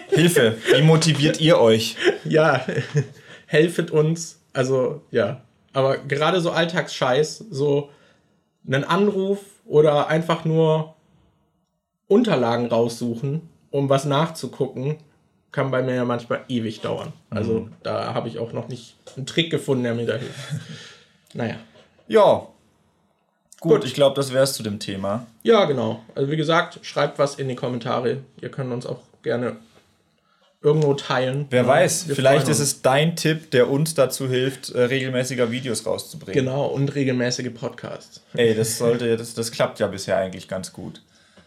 [0.10, 0.58] Hilfe.
[0.76, 1.96] Wie motiviert ihr euch?
[2.26, 2.66] Ja,
[3.48, 4.42] helfet uns.
[4.52, 5.40] Also, ja.
[5.72, 7.92] Aber gerade so Alltagsscheiß, so
[8.68, 10.96] einen Anruf oder einfach nur
[12.10, 14.98] Unterlagen raussuchen, um was nachzugucken,
[15.54, 17.14] kann bei mir ja manchmal ewig dauern.
[17.30, 17.72] Also mhm.
[17.84, 20.40] da habe ich auch noch nicht einen Trick gefunden, der mir da hilft.
[21.34, 21.56] naja.
[22.10, 22.48] Ja.
[23.64, 23.86] Gut, Gut.
[23.86, 25.26] ich glaube, das wäre es zu dem Thema.
[25.44, 26.02] Ja, genau.
[26.16, 28.18] Also wie gesagt, schreibt was in die Kommentare.
[28.42, 29.56] Ihr könnt uns auch gerne
[30.62, 31.46] irgendwo teilen.
[31.50, 36.44] Wer weiß, vielleicht ist es dein Tipp, der uns dazu hilft, äh, regelmäßiger Videos rauszubringen.
[36.44, 38.22] Genau, und regelmäßige Podcasts.
[38.34, 41.02] Ey, das sollte, das, das klappt ja bisher eigentlich ganz gut.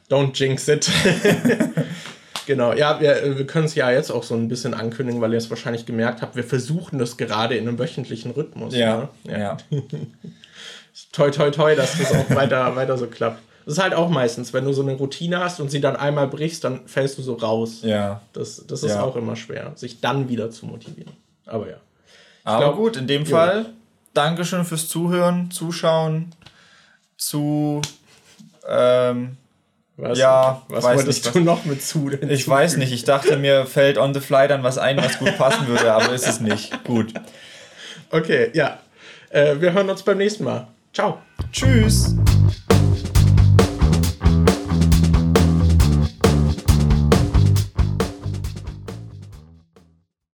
[0.09, 0.91] Don't jinx it.
[2.47, 5.39] Genau, ja, wir, wir können es ja jetzt auch so ein bisschen ankündigen, weil ihr
[5.39, 8.73] es wahrscheinlich gemerkt habt, wir versuchen das gerade in einem wöchentlichen Rhythmus.
[8.73, 9.09] Ja.
[9.25, 9.33] Ne?
[9.33, 9.39] ja.
[9.39, 9.57] ja.
[11.12, 13.42] toi, toi, toi, dass das auch weiter, weiter so klappt.
[13.64, 16.28] Das ist halt auch meistens, wenn du so eine Routine hast und sie dann einmal
[16.28, 17.80] brichst, dann fällst du so raus.
[17.82, 18.20] Ja.
[18.32, 19.03] Das, das ist ja.
[19.03, 21.12] auch immer schwer, sich dann wieder zu motivieren.
[21.47, 21.76] Aber ja.
[21.76, 23.30] Ich Aber glaub, gut, in dem jo.
[23.30, 23.66] Fall,
[24.14, 26.32] Dankeschön fürs Zuhören, Zuschauen,
[27.16, 27.82] zu
[28.68, 29.36] ähm,
[29.97, 32.11] was, ja, was wolltest nicht, du noch mit zu?
[32.28, 32.92] Ich weiß nicht.
[32.92, 36.12] Ich dachte, mir fällt on the fly dann was ein, was gut passen würde, aber
[36.12, 36.84] ist es nicht.
[36.84, 37.14] Gut.
[38.11, 38.78] Okay, ja.
[39.30, 40.68] Äh, wir hören uns beim nächsten Mal.
[40.97, 41.18] Ciao.
[41.53, 42.16] Tschüss.